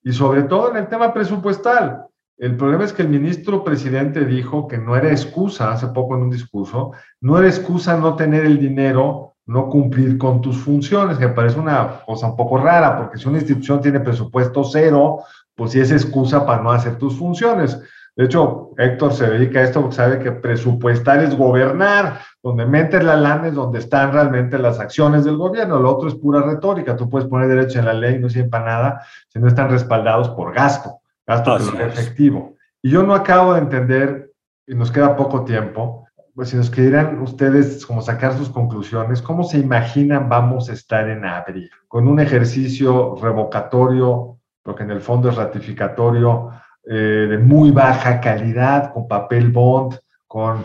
Y 0.04 0.14
sobre 0.14 0.44
todo 0.44 0.72
en 0.72 0.78
el 0.78 0.88
tema 0.88 1.14
presupuestal. 1.14 2.06
El 2.40 2.56
problema 2.56 2.86
es 2.86 2.94
que 2.94 3.02
el 3.02 3.10
ministro 3.10 3.66
presidente 3.66 4.24
dijo 4.24 4.66
que 4.66 4.78
no 4.78 4.96
era 4.96 5.12
excusa, 5.12 5.74
hace 5.74 5.88
poco 5.88 6.16
en 6.16 6.22
un 6.22 6.30
discurso, 6.30 6.94
no 7.20 7.38
era 7.38 7.50
excusa 7.50 7.98
no 7.98 8.16
tener 8.16 8.46
el 8.46 8.58
dinero, 8.58 9.36
no 9.46 9.68
cumplir 9.68 10.18
con 10.18 10.40
tus 10.40 10.58
funciones, 10.58 11.18
que 11.18 11.28
parece 11.28 11.60
una 11.60 12.02
cosa 12.06 12.28
un 12.28 12.38
poco 12.38 12.58
rara, 12.58 12.98
porque 12.98 13.18
si 13.18 13.28
una 13.28 13.40
institución 13.40 13.82
tiene 13.82 14.00
presupuesto 14.00 14.64
cero, 14.64 15.20
pues 15.54 15.74
sí 15.74 15.82
es 15.82 15.92
excusa 15.92 16.46
para 16.46 16.64
no 16.64 16.72
hacer 16.72 16.98
tus 16.98 17.18
funciones. 17.18 17.78
De 18.16 18.26
hecho, 18.26 18.72
Héctor 18.78 19.12
se 19.12 19.30
dedica 19.30 19.60
a 19.60 19.64
esto 19.64 19.82
porque 19.82 19.96
sabe 19.98 20.20
que 20.20 20.32
presupuestar 20.32 21.22
es 21.22 21.38
gobernar, 21.38 22.22
donde 22.42 22.66
metes 22.66 23.04
la 23.04 23.18
lana 23.18 23.48
es 23.48 23.54
donde 23.54 23.80
están 23.80 24.14
realmente 24.14 24.58
las 24.58 24.80
acciones 24.80 25.26
del 25.26 25.36
gobierno, 25.36 25.80
lo 25.80 25.94
otro 25.94 26.08
es 26.08 26.16
pura 26.16 26.42
retórica, 26.42 26.96
tú 26.96 27.10
puedes 27.10 27.28
poner 27.28 27.50
derecho 27.50 27.80
en 27.80 27.86
la 27.86 27.94
ley, 27.94 28.18
no 28.18 28.30
sirve 28.30 28.48
para 28.48 28.66
nada 28.66 29.02
si 29.28 29.40
no 29.40 29.48
están 29.48 29.70
respaldados 29.70 30.30
por 30.30 30.54
gasto, 30.54 30.99
gasto 31.30 31.58
efectivo. 31.58 32.56
Y 32.82 32.90
yo 32.92 33.04
no 33.04 33.14
acabo 33.14 33.54
de 33.54 33.60
entender, 33.60 34.32
y 34.66 34.74
nos 34.74 34.92
queda 34.92 35.16
poco 35.16 35.44
tiempo, 35.44 36.08
pues 36.34 36.50
si 36.50 36.58
nos 36.58 36.70
quieran 36.70 37.20
ustedes 37.22 37.86
como 37.86 38.02
sacar 38.02 38.34
sus 38.34 38.50
conclusiones, 38.50 39.22
¿cómo 39.22 39.44
se 39.44 39.60
imaginan 39.60 40.30
vamos 40.30 40.70
a 40.70 40.74
estar 40.74 41.08
en 41.10 41.26
abril? 41.26 41.70
Con 41.88 42.08
un 42.08 42.20
ejercicio 42.20 43.16
revocatorio, 43.22 44.38
lo 44.64 44.76
que 44.76 44.84
en 44.84 44.92
el 44.92 45.02
fondo 45.02 45.30
es 45.30 45.36
ratificatorio, 45.36 46.50
eh, 46.86 47.28
de 47.30 47.38
muy 47.38 47.72
baja 47.72 48.20
calidad, 48.22 48.94
con 48.94 49.08
papel 49.08 49.52
bond, 49.52 50.00
con 50.28 50.64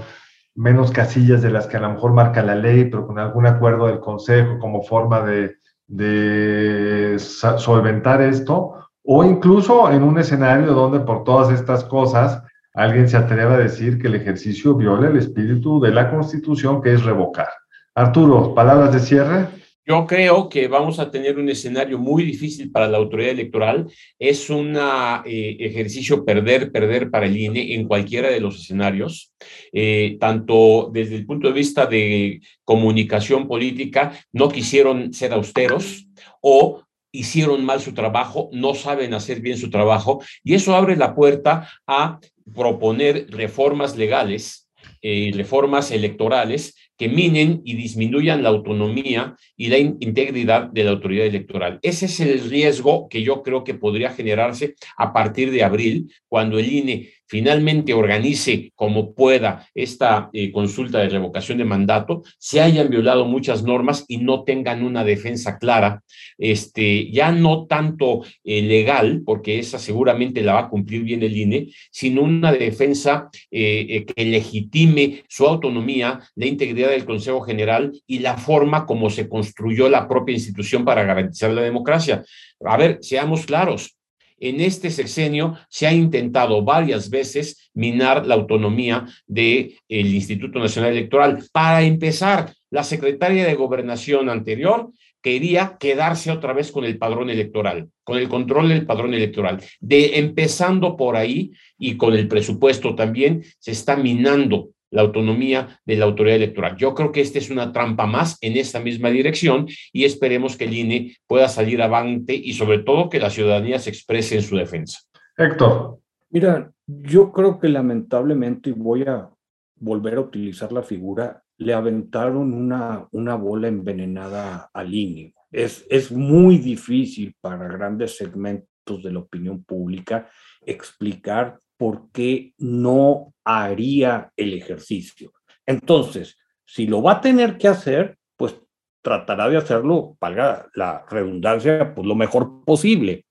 menos 0.54 0.92
casillas 0.92 1.42
de 1.42 1.50
las 1.50 1.66
que 1.66 1.76
a 1.76 1.80
lo 1.80 1.90
mejor 1.90 2.12
marca 2.12 2.42
la 2.42 2.54
ley, 2.54 2.84
pero 2.84 3.06
con 3.06 3.18
algún 3.18 3.46
acuerdo 3.46 3.88
del 3.88 4.00
Consejo 4.00 4.58
como 4.58 4.82
forma 4.82 5.20
de, 5.22 5.56
de 5.88 7.16
solventar 7.18 8.22
esto, 8.22 8.83
o 9.04 9.22
incluso 9.22 9.90
en 9.92 10.02
un 10.02 10.18
escenario 10.18 10.72
donde 10.72 11.00
por 11.00 11.24
todas 11.24 11.52
estas 11.52 11.84
cosas 11.84 12.42
alguien 12.72 13.08
se 13.08 13.16
atreva 13.16 13.54
a 13.54 13.58
decir 13.58 13.98
que 13.98 14.08
el 14.08 14.16
ejercicio 14.16 14.74
viola 14.74 15.08
el 15.08 15.18
espíritu 15.18 15.80
de 15.80 15.92
la 15.92 16.10
Constitución, 16.10 16.82
que 16.82 16.94
es 16.94 17.04
revocar. 17.04 17.48
Arturo, 17.94 18.54
palabras 18.54 18.92
de 18.92 18.98
cierre. 18.98 19.46
Yo 19.86 20.06
creo 20.06 20.48
que 20.48 20.66
vamos 20.66 20.98
a 20.98 21.10
tener 21.10 21.38
un 21.38 21.50
escenario 21.50 21.98
muy 21.98 22.24
difícil 22.24 22.72
para 22.72 22.88
la 22.88 22.96
autoridad 22.96 23.32
electoral. 23.32 23.86
Es 24.18 24.48
un 24.48 24.74
eh, 24.74 25.56
ejercicio 25.60 26.24
perder, 26.24 26.72
perder 26.72 27.10
para 27.10 27.26
el 27.26 27.36
INE 27.36 27.74
en 27.74 27.86
cualquiera 27.86 28.30
de 28.30 28.40
los 28.40 28.58
escenarios, 28.58 29.34
eh, 29.72 30.16
tanto 30.18 30.90
desde 30.92 31.16
el 31.16 31.26
punto 31.26 31.48
de 31.48 31.52
vista 31.52 31.84
de 31.84 32.40
comunicación 32.64 33.46
política, 33.46 34.12
no 34.32 34.48
quisieron 34.48 35.12
ser 35.12 35.34
austeros 35.34 36.06
o 36.40 36.83
hicieron 37.14 37.64
mal 37.64 37.80
su 37.80 37.94
trabajo, 37.94 38.50
no 38.52 38.74
saben 38.74 39.14
hacer 39.14 39.40
bien 39.40 39.56
su 39.56 39.70
trabajo, 39.70 40.22
y 40.42 40.54
eso 40.54 40.74
abre 40.74 40.96
la 40.96 41.14
puerta 41.14 41.68
a 41.86 42.18
proponer 42.54 43.26
reformas 43.30 43.96
legales, 43.96 44.68
eh, 45.00 45.30
reformas 45.34 45.90
electorales 45.90 46.74
que 46.96 47.08
minen 47.08 47.62
y 47.64 47.74
disminuyan 47.74 48.42
la 48.42 48.50
autonomía 48.50 49.36
y 49.56 49.68
la 49.68 49.78
integridad 49.78 50.70
de 50.70 50.84
la 50.84 50.90
autoridad 50.90 51.26
electoral. 51.26 51.78
Ese 51.82 52.06
es 52.06 52.20
el 52.20 52.50
riesgo 52.50 53.08
que 53.08 53.22
yo 53.22 53.42
creo 53.42 53.64
que 53.64 53.74
podría 53.74 54.10
generarse 54.10 54.74
a 54.96 55.12
partir 55.12 55.50
de 55.50 55.64
abril, 55.64 56.12
cuando 56.28 56.58
el 56.58 56.72
INE 56.72 57.10
finalmente 57.26 57.94
organice 57.94 58.72
como 58.74 59.14
pueda 59.14 59.66
esta 59.74 60.30
eh, 60.32 60.52
consulta 60.52 60.98
de 60.98 61.08
revocación 61.08 61.58
de 61.58 61.64
mandato, 61.64 62.22
se 62.38 62.60
hayan 62.60 62.90
violado 62.90 63.24
muchas 63.24 63.62
normas 63.62 64.04
y 64.08 64.18
no 64.18 64.44
tengan 64.44 64.84
una 64.84 65.04
defensa 65.04 65.58
clara, 65.58 66.02
este, 66.38 67.10
ya 67.10 67.32
no 67.32 67.66
tanto 67.66 68.22
eh, 68.44 68.62
legal, 68.62 69.22
porque 69.24 69.58
esa 69.58 69.78
seguramente 69.78 70.42
la 70.42 70.54
va 70.54 70.60
a 70.60 70.68
cumplir 70.68 71.02
bien 71.02 71.22
el 71.22 71.36
INE, 71.36 71.68
sino 71.90 72.22
una 72.22 72.52
defensa 72.52 73.28
eh, 73.50 74.04
que 74.04 74.24
legitime 74.24 75.22
su 75.28 75.46
autonomía, 75.46 76.20
la 76.34 76.46
integridad 76.46 76.90
del 76.90 77.04
Consejo 77.04 77.40
General 77.42 77.92
y 78.06 78.20
la 78.20 78.36
forma 78.36 78.86
como 78.86 79.10
se 79.10 79.28
construyó 79.28 79.88
la 79.88 80.08
propia 80.08 80.34
institución 80.34 80.84
para 80.84 81.04
garantizar 81.04 81.50
la 81.50 81.62
democracia. 81.62 82.24
A 82.64 82.76
ver, 82.76 82.98
seamos 83.02 83.46
claros, 83.46 83.96
en 84.44 84.60
este 84.60 84.90
sexenio 84.90 85.56
se 85.68 85.86
ha 85.86 85.92
intentado 85.92 86.62
varias 86.62 87.08
veces 87.08 87.70
minar 87.72 88.26
la 88.26 88.34
autonomía 88.34 89.06
del 89.26 89.74
Instituto 89.88 90.58
Nacional 90.58 90.92
Electoral. 90.92 91.42
Para 91.50 91.82
empezar, 91.82 92.52
la 92.70 92.84
secretaria 92.84 93.46
de 93.46 93.54
Gobernación 93.54 94.28
anterior 94.28 94.90
quería 95.22 95.78
quedarse 95.80 96.30
otra 96.30 96.52
vez 96.52 96.70
con 96.70 96.84
el 96.84 96.98
padrón 96.98 97.30
electoral, 97.30 97.88
con 98.04 98.18
el 98.18 98.28
control 98.28 98.68
del 98.68 98.84
padrón 98.84 99.14
electoral. 99.14 99.62
De 99.80 100.18
empezando 100.18 100.96
por 100.96 101.16
ahí 101.16 101.52
y 101.78 101.96
con 101.96 102.12
el 102.12 102.28
presupuesto 102.28 102.94
también 102.94 103.42
se 103.58 103.70
está 103.70 103.96
minando 103.96 104.68
la 104.94 105.02
autonomía 105.02 105.80
de 105.84 105.96
la 105.96 106.04
autoridad 106.04 106.36
electoral. 106.36 106.76
Yo 106.76 106.94
creo 106.94 107.10
que 107.10 107.20
esta 107.20 107.38
es 107.38 107.50
una 107.50 107.72
trampa 107.72 108.06
más 108.06 108.38
en 108.40 108.56
esta 108.56 108.78
misma 108.78 109.10
dirección 109.10 109.66
y 109.92 110.04
esperemos 110.04 110.56
que 110.56 110.66
el 110.66 110.74
INE 110.74 111.16
pueda 111.26 111.48
salir 111.48 111.82
avante 111.82 112.32
y 112.32 112.52
sobre 112.52 112.78
todo 112.78 113.10
que 113.10 113.18
la 113.18 113.28
ciudadanía 113.28 113.80
se 113.80 113.90
exprese 113.90 114.36
en 114.36 114.42
su 114.42 114.56
defensa. 114.56 115.00
Héctor. 115.36 115.98
Mira, 116.30 116.70
yo 116.86 117.32
creo 117.32 117.58
que 117.58 117.68
lamentablemente, 117.68 118.70
y 118.70 118.72
voy 118.72 119.02
a 119.02 119.28
volver 119.74 120.14
a 120.14 120.20
utilizar 120.20 120.70
la 120.70 120.84
figura, 120.84 121.42
le 121.58 121.74
aventaron 121.74 122.54
una, 122.54 123.08
una 123.10 123.34
bola 123.34 123.66
envenenada 123.66 124.70
al 124.72 124.94
INE. 124.94 125.34
Es, 125.50 125.84
es 125.90 126.12
muy 126.12 126.58
difícil 126.58 127.34
para 127.40 127.66
grandes 127.66 128.16
segmentos 128.16 129.02
de 129.02 129.12
la 129.12 129.18
opinión 129.18 129.64
pública 129.64 130.30
explicar 130.64 131.58
por 131.76 132.10
qué 132.12 132.52
no 132.58 133.32
haría 133.44 134.30
el 134.36 134.54
ejercicio. 134.54 135.32
Entonces, 135.66 136.36
si 136.64 136.86
lo 136.86 137.02
va 137.02 137.12
a 137.12 137.20
tener 137.20 137.58
que 137.58 137.68
hacer, 137.68 138.16
pues 138.36 138.56
tratará 139.02 139.48
de 139.48 139.56
hacerlo, 139.56 140.16
para 140.18 140.68
la 140.74 141.04
redundancia, 141.08 141.94
pues 141.94 142.06
lo 142.06 142.14
mejor 142.14 142.64
posible. 142.64 143.26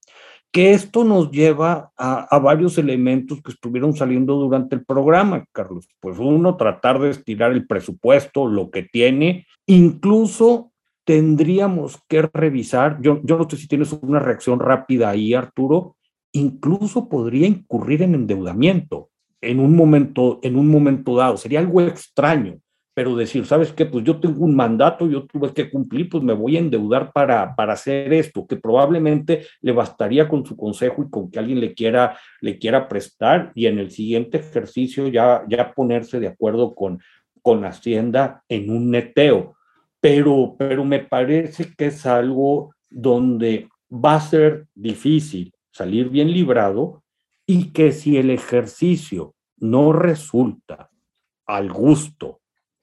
Que 0.51 0.71
esto 0.71 1.03
nos 1.03 1.31
lleva 1.31 1.91
a, 1.97 2.27
a, 2.35 2.37
varios 2.37 2.77
elementos 2.77 3.41
que 3.41 3.51
estuvieron 3.51 3.95
saliendo 3.95 4.35
durante 4.35 4.75
el 4.75 4.85
programa, 4.85 5.45
Carlos. 5.51 5.87
Pues 5.99 6.19
uno, 6.19 6.57
tratar 6.57 6.99
de 6.99 7.09
estirar 7.09 7.51
el 7.53 7.65
presupuesto, 7.65 8.47
lo 8.47 8.69
que 8.69 8.83
tiene. 8.83 9.47
Incluso 9.65 10.73
tendríamos 11.05 11.99
que 12.07 12.21
revisar, 12.33 13.01
yo, 13.01 13.19
yo 13.23 13.37
no 13.37 13.49
sé 13.49 13.57
si 13.57 13.67
tienes 13.67 13.91
una 13.93 14.19
reacción 14.19 14.59
rápida 14.59 15.09
ahí, 15.09 15.33
Arturo, 15.33 15.97
incluso 16.33 17.07
podría 17.07 17.47
incurrir 17.47 18.01
en 18.01 18.15
endeudamiento 18.15 19.09
en 19.39 19.59
un 19.59 19.75
momento, 19.75 20.39
en 20.41 20.55
un 20.55 20.67
momento 20.67 21.15
dado. 21.15 21.37
Sería 21.37 21.59
algo 21.59 21.81
extraño, 21.81 22.59
pero 22.93 23.15
decir, 23.15 23.45
¿sabes 23.45 23.71
qué? 23.73 23.85
Pues 23.85 24.03
yo 24.03 24.19
tengo 24.19 24.43
un 24.43 24.55
mandato, 24.55 25.07
yo 25.07 25.25
tuve 25.25 25.53
que 25.53 25.69
cumplir, 25.69 26.09
pues 26.09 26.23
me 26.23 26.33
voy 26.33 26.55
a 26.57 26.59
endeudar 26.59 27.11
para, 27.11 27.55
para 27.55 27.73
hacer 27.73 28.13
esto, 28.13 28.47
que 28.47 28.55
probablemente 28.55 29.45
le 29.61 29.71
bastaría 29.71 30.27
con 30.27 30.45
su 30.45 30.55
consejo 30.55 31.03
y 31.03 31.09
con 31.09 31.29
que 31.29 31.39
alguien 31.39 31.59
le 31.59 31.73
quiera, 31.73 32.17
le 32.41 32.57
quiera 32.57 32.87
prestar 32.87 33.51
y 33.53 33.65
en 33.65 33.79
el 33.79 33.91
siguiente 33.91 34.37
ejercicio 34.37 35.07
ya, 35.07 35.43
ya 35.47 35.73
ponerse 35.73 36.19
de 36.19 36.27
acuerdo 36.27 36.73
con, 36.73 36.99
con 37.41 37.65
Hacienda 37.65 38.43
en 38.47 38.69
un 38.69 38.91
neteo. 38.91 39.55
Pero, 39.99 40.55
pero 40.57 40.83
me 40.83 40.99
parece 40.99 41.73
que 41.77 41.87
es 41.87 42.05
algo 42.05 42.73
donde 42.89 43.69
va 43.89 44.15
a 44.15 44.21
ser 44.21 44.67
difícil 44.73 45.53
salir 45.73 46.09
bien 46.09 46.31
librado 46.31 47.03
y 47.45 47.71
que 47.71 47.91
si 47.91 48.17
el 48.17 48.29
ejercicio 48.29 49.35
no 49.57 49.91
resulta 49.91 50.89
al 51.45 51.71
gusto 51.71 52.39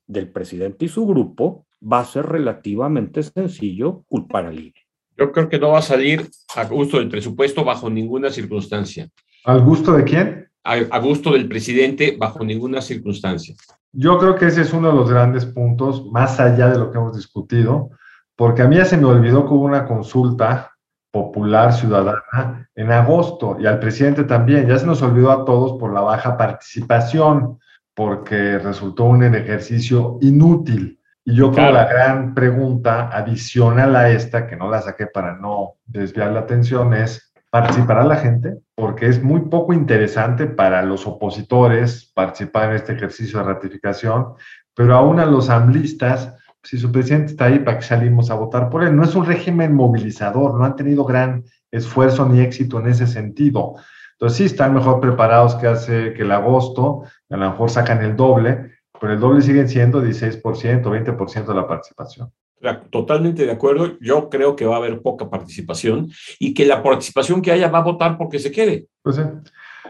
del 0.06 0.30
presidente 0.30 0.84
y 0.84 0.88
su 0.88 1.06
grupo, 1.06 1.66
va 1.80 2.00
a 2.00 2.04
ser 2.04 2.26
relativamente 2.26 3.22
sencillo 3.22 4.04
culpar 4.08 4.46
al 4.46 4.58
INE. 4.58 4.74
Yo 5.16 5.32
creo 5.32 5.48
que 5.48 5.58
no 5.58 5.70
va 5.70 5.78
a 5.78 5.82
salir 5.82 6.28
a 6.56 6.64
gusto 6.64 6.98
del 6.98 7.08
presupuesto 7.08 7.64
bajo 7.64 7.88
ninguna 7.88 8.30
circunstancia. 8.30 9.08
¿Al 9.44 9.62
gusto 9.62 9.92
de 9.92 10.04
quién? 10.04 10.48
A, 10.64 10.74
a, 10.74 10.98
gusto 10.98 11.32
del 11.32 11.48
presidente 11.48 12.16
bajo 12.18 12.44
ninguna 12.44 12.82
circunstancia. 12.82 13.54
Yo 13.92 14.18
creo 14.18 14.36
que 14.36 14.46
ese 14.46 14.62
es 14.62 14.72
uno 14.72 14.88
de 14.88 14.94
los 14.94 15.08
grandes 15.08 15.46
puntos, 15.46 16.04
más 16.10 16.38
allá 16.40 16.68
de 16.68 16.78
lo 16.78 16.90
que 16.90 16.98
hemos 16.98 17.16
discutido, 17.16 17.90
porque 18.36 18.62
a 18.62 18.68
mí 18.68 18.76
ya 18.76 18.84
se 18.84 18.96
me 18.96 19.06
olvidó 19.06 19.46
que 19.46 19.54
hubo 19.54 19.64
una 19.64 19.86
consulta 19.86 20.69
popular 21.10 21.72
ciudadana 21.72 22.68
en 22.74 22.92
agosto 22.92 23.56
y 23.58 23.66
al 23.66 23.78
presidente 23.78 24.24
también. 24.24 24.68
Ya 24.68 24.78
se 24.78 24.86
nos 24.86 25.02
olvidó 25.02 25.30
a 25.30 25.44
todos 25.44 25.78
por 25.78 25.92
la 25.92 26.00
baja 26.00 26.36
participación, 26.36 27.58
porque 27.94 28.58
resultó 28.58 29.04
un 29.04 29.22
ejercicio 29.22 30.18
inútil. 30.20 31.00
Y 31.24 31.34
yo 31.34 31.52
creo 31.52 31.70
la 31.70 31.84
gran 31.86 32.34
pregunta 32.34 33.10
adicional 33.12 33.94
a 33.94 34.10
esta, 34.10 34.46
que 34.46 34.56
no 34.56 34.70
la 34.70 34.80
saqué 34.80 35.06
para 35.06 35.36
no 35.36 35.74
desviar 35.84 36.30
la 36.30 36.40
atención, 36.40 36.94
es, 36.94 37.32
¿participará 37.50 38.04
la 38.04 38.16
gente? 38.16 38.56
Porque 38.74 39.06
es 39.06 39.22
muy 39.22 39.40
poco 39.42 39.74
interesante 39.74 40.46
para 40.46 40.82
los 40.82 41.06
opositores 41.06 42.10
participar 42.14 42.70
en 42.70 42.76
este 42.76 42.94
ejercicio 42.94 43.40
de 43.40 43.44
ratificación, 43.44 44.34
pero 44.74 44.94
aún 44.94 45.20
a 45.20 45.26
los 45.26 45.50
amblistas 45.50 46.34
si 46.62 46.78
su 46.78 46.92
presidente 46.92 47.32
está 47.32 47.46
ahí, 47.46 47.58
¿para 47.60 47.78
que 47.78 47.84
salimos 47.84 48.30
a 48.30 48.34
votar 48.34 48.68
por 48.68 48.84
él? 48.84 48.94
No 48.94 49.04
es 49.04 49.14
un 49.14 49.26
régimen 49.26 49.74
movilizador, 49.74 50.58
no 50.58 50.64
han 50.64 50.76
tenido 50.76 51.04
gran 51.04 51.44
esfuerzo 51.70 52.28
ni 52.28 52.40
éxito 52.40 52.78
en 52.80 52.88
ese 52.88 53.06
sentido. 53.06 53.74
Entonces 54.12 54.38
sí 54.38 54.44
están 54.44 54.74
mejor 54.74 55.00
preparados 55.00 55.54
que 55.54 55.66
hace 55.66 56.12
que 56.12 56.22
el 56.22 56.32
agosto, 56.32 57.04
a 57.30 57.36
lo 57.36 57.50
mejor 57.50 57.70
sacan 57.70 58.02
el 58.04 58.16
doble, 58.16 58.72
pero 59.00 59.14
el 59.14 59.20
doble 59.20 59.40
siguen 59.40 59.68
siendo 59.68 60.02
16%, 60.02 60.42
20% 60.42 61.46
de 61.46 61.54
la 61.54 61.66
participación. 61.66 62.30
Totalmente 62.90 63.46
de 63.46 63.52
acuerdo. 63.52 63.98
Yo 64.00 64.28
creo 64.28 64.54
que 64.54 64.66
va 64.66 64.74
a 64.74 64.78
haber 64.78 65.00
poca 65.00 65.30
participación 65.30 66.10
y 66.38 66.52
que 66.52 66.66
la 66.66 66.82
participación 66.82 67.40
que 67.40 67.52
haya 67.52 67.68
va 67.68 67.78
a 67.78 67.84
votar 67.84 68.18
porque 68.18 68.38
se 68.38 68.52
quede. 68.52 68.86
Pues 69.02 69.16
sí. 69.16 69.22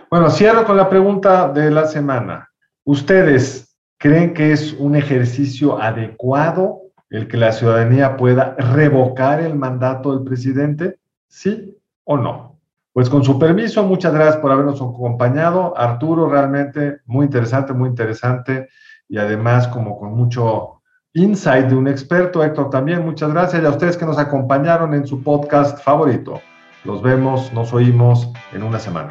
Bueno, 0.09 0.30
cierro 0.30 0.64
con 0.64 0.76
la 0.76 0.88
pregunta 0.88 1.48
de 1.48 1.70
la 1.70 1.87
semana. 1.87 2.48
Ustedes, 2.85 3.69
¿Creen 4.00 4.32
que 4.32 4.50
es 4.50 4.72
un 4.72 4.96
ejercicio 4.96 5.78
adecuado 5.78 6.84
el 7.10 7.28
que 7.28 7.36
la 7.36 7.52
ciudadanía 7.52 8.16
pueda 8.16 8.54
revocar 8.56 9.42
el 9.42 9.54
mandato 9.54 10.16
del 10.16 10.24
presidente? 10.24 10.98
¿Sí 11.28 11.76
o 12.04 12.16
no? 12.16 12.58
Pues 12.94 13.10
con 13.10 13.22
su 13.22 13.38
permiso, 13.38 13.84
muchas 13.84 14.14
gracias 14.14 14.38
por 14.38 14.52
habernos 14.52 14.80
acompañado. 14.80 15.76
Arturo, 15.76 16.30
realmente 16.30 17.00
muy 17.04 17.26
interesante, 17.26 17.74
muy 17.74 17.90
interesante 17.90 18.70
y 19.06 19.18
además 19.18 19.68
como 19.68 19.98
con 19.98 20.14
mucho 20.14 20.80
insight 21.12 21.66
de 21.66 21.74
un 21.74 21.86
experto. 21.86 22.42
Héctor 22.42 22.70
también, 22.70 23.04
muchas 23.04 23.30
gracias. 23.30 23.62
Y 23.62 23.66
a 23.66 23.70
ustedes 23.70 23.98
que 23.98 24.06
nos 24.06 24.16
acompañaron 24.16 24.94
en 24.94 25.06
su 25.06 25.22
podcast 25.22 25.78
favorito. 25.78 26.40
Los 26.86 27.02
vemos, 27.02 27.52
nos 27.52 27.74
oímos 27.74 28.32
en 28.54 28.62
una 28.62 28.78
semana. 28.78 29.10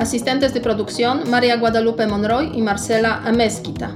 Asistentes 0.00 0.54
de 0.54 0.62
producción, 0.62 1.28
María 1.30 1.58
Guadalupe 1.58 2.06
Monroy 2.06 2.52
y 2.54 2.62
Marcela 2.62 3.20
Amezquita. 3.22 3.94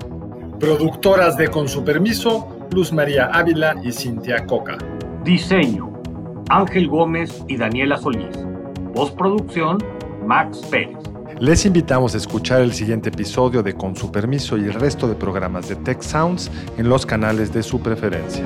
Productoras 0.60 1.38
de 1.38 1.48
Con 1.48 1.66
su 1.66 1.82
permiso, 1.82 2.46
Luz 2.72 2.92
María 2.92 3.30
Ávila 3.32 3.74
y 3.82 3.90
Cintia 3.90 4.44
Coca. 4.44 4.76
Diseño, 5.24 5.94
Ángel 6.50 6.88
Gómez 6.88 7.42
y 7.48 7.56
Daniela 7.56 7.96
Solís. 7.96 8.36
Postproducción, 8.94 9.78
Max 10.26 10.58
Pérez. 10.70 10.98
Les 11.40 11.64
invitamos 11.64 12.12
a 12.14 12.18
escuchar 12.18 12.60
el 12.60 12.74
siguiente 12.74 13.08
episodio 13.08 13.62
de 13.62 13.72
Con 13.72 13.96
su 13.96 14.12
permiso 14.12 14.58
y 14.58 14.64
el 14.64 14.74
resto 14.74 15.08
de 15.08 15.14
programas 15.14 15.70
de 15.70 15.76
Tech 15.76 16.02
Sounds 16.02 16.50
en 16.76 16.90
los 16.90 17.06
canales 17.06 17.50
de 17.54 17.62
su 17.62 17.80
preferencia. 17.80 18.44